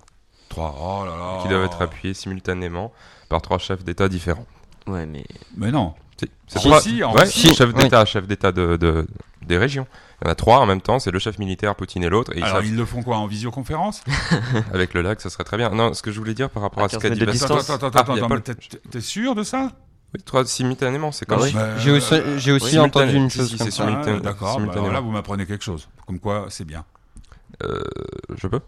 [0.49, 0.75] Trois.
[0.79, 1.41] Oh là là.
[1.41, 2.91] Qui doivent être appuyés simultanément
[3.29, 4.45] par trois chefs d'État différents.
[4.87, 5.25] Ouais, mais.
[5.57, 5.93] Mais non.
[6.19, 7.83] Si, c'est Si, trois- si, ouais, chef Oui.
[7.83, 9.05] d'État, chef d'État de, de-
[9.47, 9.87] des régions.
[10.21, 12.31] Il y en a trois en même temps, c'est le chef militaire, Poutine et l'autre.
[12.35, 14.03] Alors savent- ils le font quoi en visioconférence
[14.73, 15.69] avec le lac, ça serait très bien.
[15.69, 17.55] Non, ce que je voulais dire par rapport À à ce 15 qu'a dit Attends,
[17.57, 19.71] attends, attends, Ah, attends, pas mais le- t'es- sûr de ça?
[20.13, 21.51] Oui, trois simultanément, c'est comme Ah oui.
[21.53, 23.65] Bah, J'ai aussi, j'ai aussi oui, entendu une chose si, c'est.
[23.65, 25.89] Ah, simultané- D'accord, bah, là vous m'apprenez quelque chose.
[26.05, 26.85] Comme quoi c'est bien.
[27.63, 27.81] Euh,
[28.35, 28.59] je peux?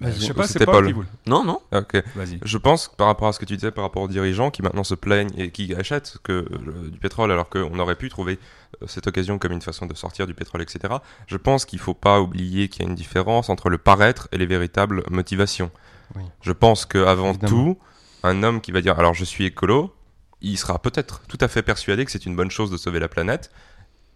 [0.00, 0.20] Je Vas-y.
[0.26, 0.92] sais pas, c'est C'était Paul.
[1.26, 1.60] Non, non.
[1.72, 2.02] Ah, Ok.
[2.16, 2.38] Vas-y.
[2.44, 4.60] Je pense que par rapport à ce que tu disais par rapport aux dirigeants qui
[4.60, 8.38] maintenant se plaignent et qui achètent que, euh, du pétrole alors qu'on aurait pu trouver
[8.86, 10.94] cette occasion comme une façon de sortir du pétrole, etc.
[11.26, 14.38] Je pense qu'il faut pas oublier qu'il y a une différence entre le paraître et
[14.38, 15.70] les véritables motivations.
[16.16, 16.22] Oui.
[16.42, 17.78] Je pense qu'avant tout,
[18.22, 19.94] un homme qui va dire alors je suis écolo,
[20.40, 23.08] il sera peut-être tout à fait persuadé que c'est une bonne chose de sauver la
[23.08, 23.50] planète,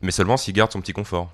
[0.03, 1.33] mais seulement s'il garde son petit confort.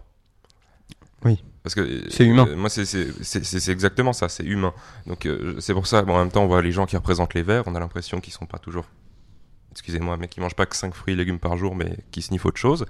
[1.25, 1.43] Oui.
[1.62, 2.47] Parce que euh, C'est humain.
[2.49, 4.75] euh, moi, c'est- exactement ça, c'est humain.
[5.07, 7.33] Donc euh, c'est pour ça, bon, en même temps, on voit les gens qui représentent
[7.35, 8.85] les verts, on a l'impression qu'ils sont pas toujours,
[9.75, 12.47] excusez-moi, mais qui mangent pas que 5 fruits et légumes par jour, mais qui sniffent
[12.47, 12.87] autre chose.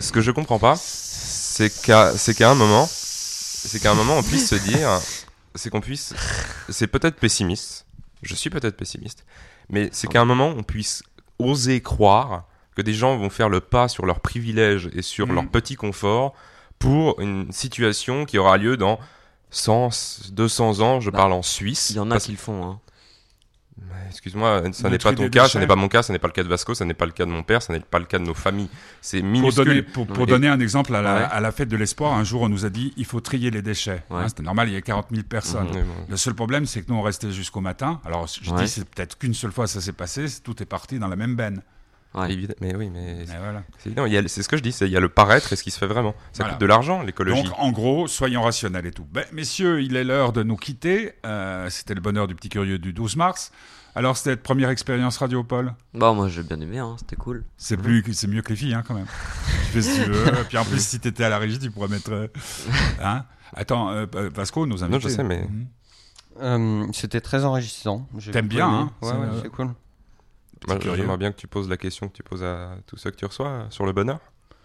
[0.00, 4.16] Ce que je comprends pas, c'est qu'à c'est qu'à un moment, c'est qu'à un moment,
[4.18, 4.88] on puisse se dire,
[5.54, 6.14] c'est qu'on puisse,
[6.68, 7.86] c'est peut-être pessimiste,
[8.22, 9.24] je suis peut-être pessimiste,
[9.70, 11.02] mais c'est qu'à un moment, on puisse
[11.38, 12.44] oser croire
[12.76, 15.34] que des gens vont faire le pas sur leurs privilèges et sur Mhm.
[15.34, 16.34] leur petit confort
[16.78, 19.00] pour une situation qui aura lieu dans
[19.50, 19.88] 100,
[20.32, 21.90] 200 ans, je Bah, parle en Suisse.
[21.90, 22.62] Il y en a qui le font.
[22.64, 22.80] Hein.
[24.10, 25.48] Excuse-moi, ça Le n'est pas ton cas, déchets.
[25.54, 27.06] ce n'est pas mon cas, ce n'est pas le cas de Vasco, ce n'est pas
[27.06, 28.68] le cas de mon père, ce n'est pas le cas de nos familles.
[29.00, 29.64] C'est Pour minuscule.
[29.64, 31.22] donner, pour, donner un exemple, à la, Ouais.
[31.30, 33.62] à la fête de l'espoir, un jour on nous a dit il faut trier les
[33.62, 34.02] déchets.
[34.10, 34.22] Ouais.
[34.22, 35.66] Hein, C'était normal, il y a 40 000 personnes.
[35.72, 35.84] Bon.
[36.08, 38.00] Le seul problème, c'est que nous, on restait jusqu'au matin.
[38.04, 41.08] Alors, je dis, c'est peut-être qu'une seule fois ça s'est passé, tout est parti dans
[41.08, 41.62] la même benne.
[42.14, 42.36] Ouais.
[42.60, 43.62] Mais oui, mais voilà.
[43.78, 44.06] c'est évident.
[44.28, 45.78] C'est ce que je dis, c'est il y a le paraître et ce qui se
[45.78, 46.14] fait vraiment.
[46.32, 46.52] Ça Voilà.
[46.54, 47.42] coûte de l'argent, l'écologie.
[47.42, 49.06] Donc, en gros, soyons rationnels et tout.
[49.12, 51.12] Ben, messieurs, il est l'heure de nous quitter.
[51.26, 53.52] Euh, C'était le bonheur du petit curieux du 12 mars.
[53.94, 55.74] Alors, c'était votre première expérience radio, Paul?
[55.92, 56.94] Bah, moi j'ai bien aimé, hein.
[56.98, 57.44] c'était cool.
[57.56, 59.06] C'est plus, c'est mieux que les filles, hein, quand même.
[59.06, 60.44] tu fais ce que tu veux.
[60.48, 62.12] Puis en plus, si t'étais à la régie, tu pourrais mettre.
[62.12, 62.28] euh,
[63.02, 63.24] hein?
[63.54, 65.00] Attends, euh, euh, Vasco, nos invités.
[65.00, 65.66] je sais, mais- Mhm.
[66.40, 68.06] Euh, C'était très enrichissant.
[68.30, 69.70] T'aimes bien, hein Ouais, C'est, ouais, c'est cool.
[70.94, 73.24] J'aimerais bien que tu poses la question que tu poses à tous ceux que tu
[73.26, 74.18] reçois euh, sur le bonheur.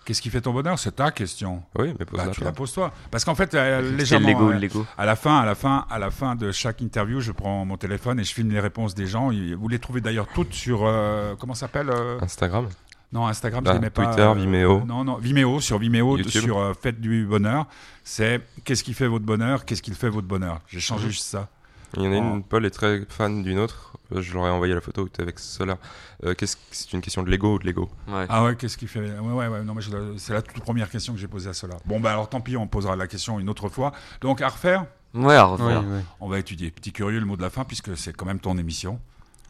[0.06, 0.78] Qu'est-ce qui fait ton bonheur?
[0.80, 1.64] C'est ta question.
[1.80, 2.46] Oui, mais pose Bah, la tu toi.
[2.48, 2.92] la poses toi.
[3.10, 4.86] Parce qu'en fait, euh, C'est le légèrement, Lego, euh, le Lego.
[4.98, 7.78] à la fin, à la fin, à la fin de chaque interview, je prends mon
[7.78, 9.32] téléphone et je filme les réponses des gens.
[9.32, 12.68] Vous les trouvez d'ailleurs toutes sur euh, comment ça s'appelle euh, Instagram.
[13.14, 14.08] Non, Instagram, Bah, je mets pas.
[14.08, 14.82] Twitter, Vimeo.
[14.86, 16.42] Non, non, Vimeo sur Vimeo YouTube.
[16.42, 17.68] sur euh, Faites du bonheur.
[18.04, 19.64] C'est qu'est-ce qui fait votre bonheur?
[19.64, 20.60] Qu'est-ce qui fait votre bonheur?
[20.68, 21.12] J'ai changé Mhm.
[21.12, 21.48] juste ça.
[21.96, 22.36] Il y en a Oh.
[22.36, 23.94] une, Paul est très fan d'une autre.
[24.12, 25.78] Je leur ai envoyé la photo où tu es avec Solar.
[26.24, 27.90] Euh, qu'est-ce- c'est une question de Lego ou de Lego?
[28.08, 28.26] Ouais.
[28.30, 29.00] Ah ouais, qu'est-ce qui fait?
[29.20, 29.64] Ouais, ouais, ouais.
[29.64, 31.76] Non, mais je- c'est la toute première question que j'ai posée à cela.
[31.86, 33.92] Bon, bah alors tant pis, on posera la question une autre fois.
[34.22, 35.84] Donc à refaire, Ouais, à refaire.
[35.86, 36.02] oui.
[36.20, 36.70] on va étudier.
[36.72, 39.00] Petit curieux, le mot de la fin, puisque c'est quand même ton émission.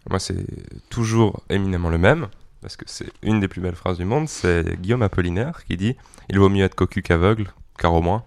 [0.09, 0.45] Moi, c'est
[0.89, 2.27] toujours éminemment le même,
[2.61, 4.27] parce que c'est une des plus belles phrases du monde.
[4.29, 5.95] C'est Guillaume Apollinaire qui dit
[6.29, 8.23] Il vaut mieux être cocu qu'aveugle, car au moins,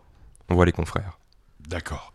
[0.48, 1.18] on voit les confrères.
[1.68, 2.12] D'accord.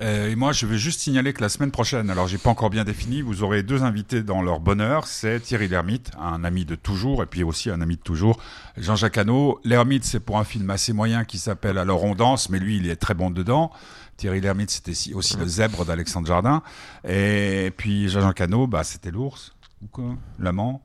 [0.00, 2.70] Euh, et moi, je vais juste signaler que la semaine prochaine, alors j'ai pas encore
[2.70, 5.06] bien défini, vous aurez deux invités dans leur bonheur.
[5.06, 8.40] C'est Thierry Lhermitte, un ami de toujours, et puis aussi un ami de toujours,
[8.76, 9.60] Jean-Jacques Hano.
[9.64, 12.88] Lhermitte, c'est pour un film assez moyen qui s'appelle Alors on danse, mais lui, il
[12.90, 13.70] est très bon dedans.
[14.16, 16.62] Thierry Lhermitte, c'était si- aussi le zèbre d'Alexandre Jardin.
[17.08, 20.14] Et puis Jean-Jacques Hano, bah, c'était l'ours, ou quoi?
[20.38, 20.82] L'amant?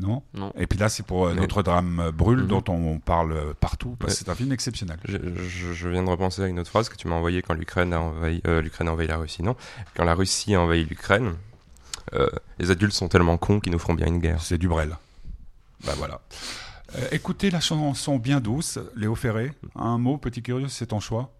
[0.00, 0.52] Non Non.
[0.56, 1.42] Et puis là, c'est pour euh, Non.
[1.42, 2.46] Notre-Dame euh, brûle, Mhm.
[2.48, 4.24] dont on parle euh, partout, parce que Ouais.
[4.26, 4.98] c'est un film exceptionnel.
[5.04, 5.16] Je,
[5.48, 7.92] je- je viens de repenser à une autre phrase que tu m'as envoyée quand l'Ukraine
[7.92, 9.54] a envahi, euh, l'Ukraine a envahi la Russie, non?
[9.94, 11.34] Quand la Russie a envahi l'Ukraine,
[12.14, 12.28] euh,
[12.58, 14.42] les adultes sont tellement cons qu'ils nous feront bien une guerre.
[14.42, 14.96] C'est du Brel.
[15.86, 16.20] Bah voilà.
[16.96, 19.52] Euh, écoutez la chanson bien douce, Léo Ferré.
[19.76, 21.32] Un mot, petit curieux, c'est ton choix?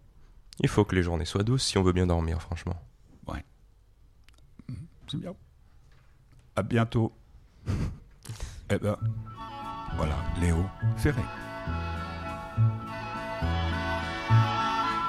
[0.61, 2.77] Il faut que les journées soient douces si on veut bien dormir, franchement.
[5.11, 5.35] C'est bien.
[6.57, 7.13] À bientôt.
[8.75, 8.97] eh ben,
[9.97, 10.65] voilà, Léo
[10.97, 11.23] Ferré.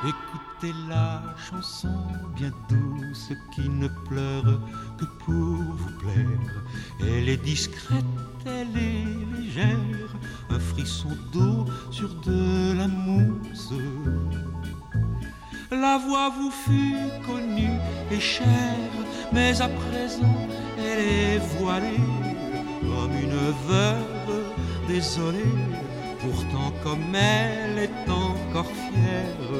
[0.03, 1.89] Écoutez la chanson
[2.35, 4.59] bien douce qui ne pleure
[4.99, 6.63] que pour vous plaire.
[6.99, 8.05] Elle est discrète,
[8.45, 10.11] elle est légère,
[10.51, 13.73] un frisson d'eau sur de la mousse.
[15.71, 17.79] La voix vous fut connue
[18.11, 18.45] et chère,
[19.33, 20.47] mais à présent
[20.77, 22.24] elle est voilée
[23.67, 24.43] veuve
[24.87, 25.55] désolée.
[26.19, 29.51] Pourtant, comme elle est encore fière,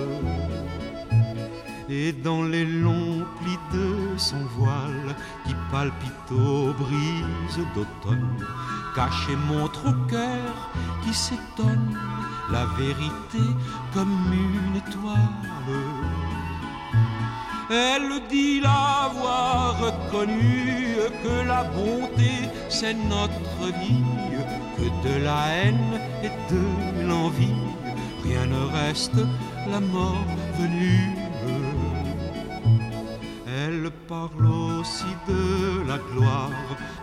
[1.90, 5.16] et dans les longs plis de son voile
[5.46, 8.44] qui palpite aux brises d'automne,
[8.96, 10.72] cache et montre au cœur
[11.04, 11.96] qui s'étonne
[12.52, 13.46] la vérité
[13.94, 16.25] comme une étoile.
[17.70, 22.34] Elle dit l'avoir reconnu que la bonté
[22.70, 24.04] c'est notre vie,
[24.78, 27.66] que de la haine et de l'envie
[28.26, 29.22] rien ne reste,
[29.70, 30.26] la mort
[30.60, 31.16] venue.
[33.48, 34.48] Elle parle
[34.86, 36.52] aussi de la gloire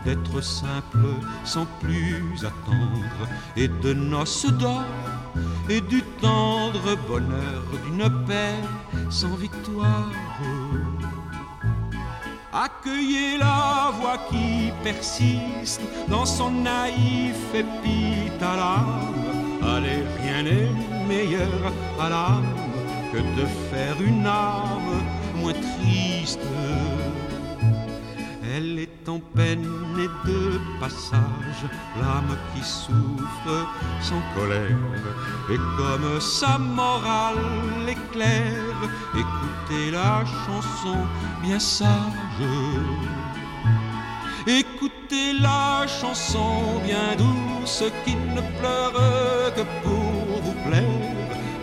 [0.05, 1.07] d'être simple
[1.45, 3.23] sans plus attendre
[3.57, 4.85] et de noces d'or
[5.69, 8.61] et du tendre bonheur d'une paix
[9.11, 10.11] sans victoire.
[12.53, 19.15] Accueillez la voix qui persiste dans son naïf épithalame.
[19.75, 20.71] Allez, rien n'est
[21.09, 21.63] meilleur
[21.99, 22.55] à l'âme
[23.13, 25.03] que de faire une âme
[25.41, 26.47] moins triste.
[29.09, 29.67] En peine
[29.99, 31.65] et de passage,
[32.01, 33.67] l'âme qui souffre
[34.01, 34.79] sans colère.
[35.51, 38.79] Et comme sa morale est claire,
[39.13, 40.99] écoutez la chanson
[41.43, 42.47] bien sage.
[44.47, 50.85] Écoutez la chanson bien douce qui ne pleure que pour vous plaire.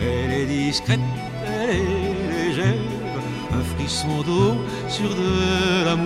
[0.02, 1.00] Elle est discrète,
[1.46, 2.74] elle est légère,
[3.52, 4.56] un frisson d'eau
[4.88, 5.96] sur de la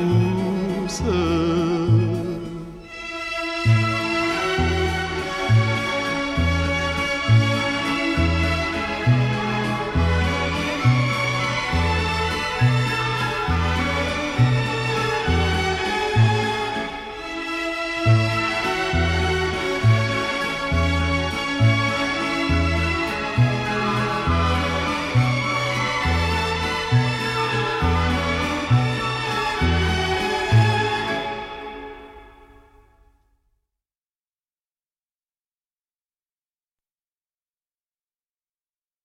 [1.02, 1.83] mousse.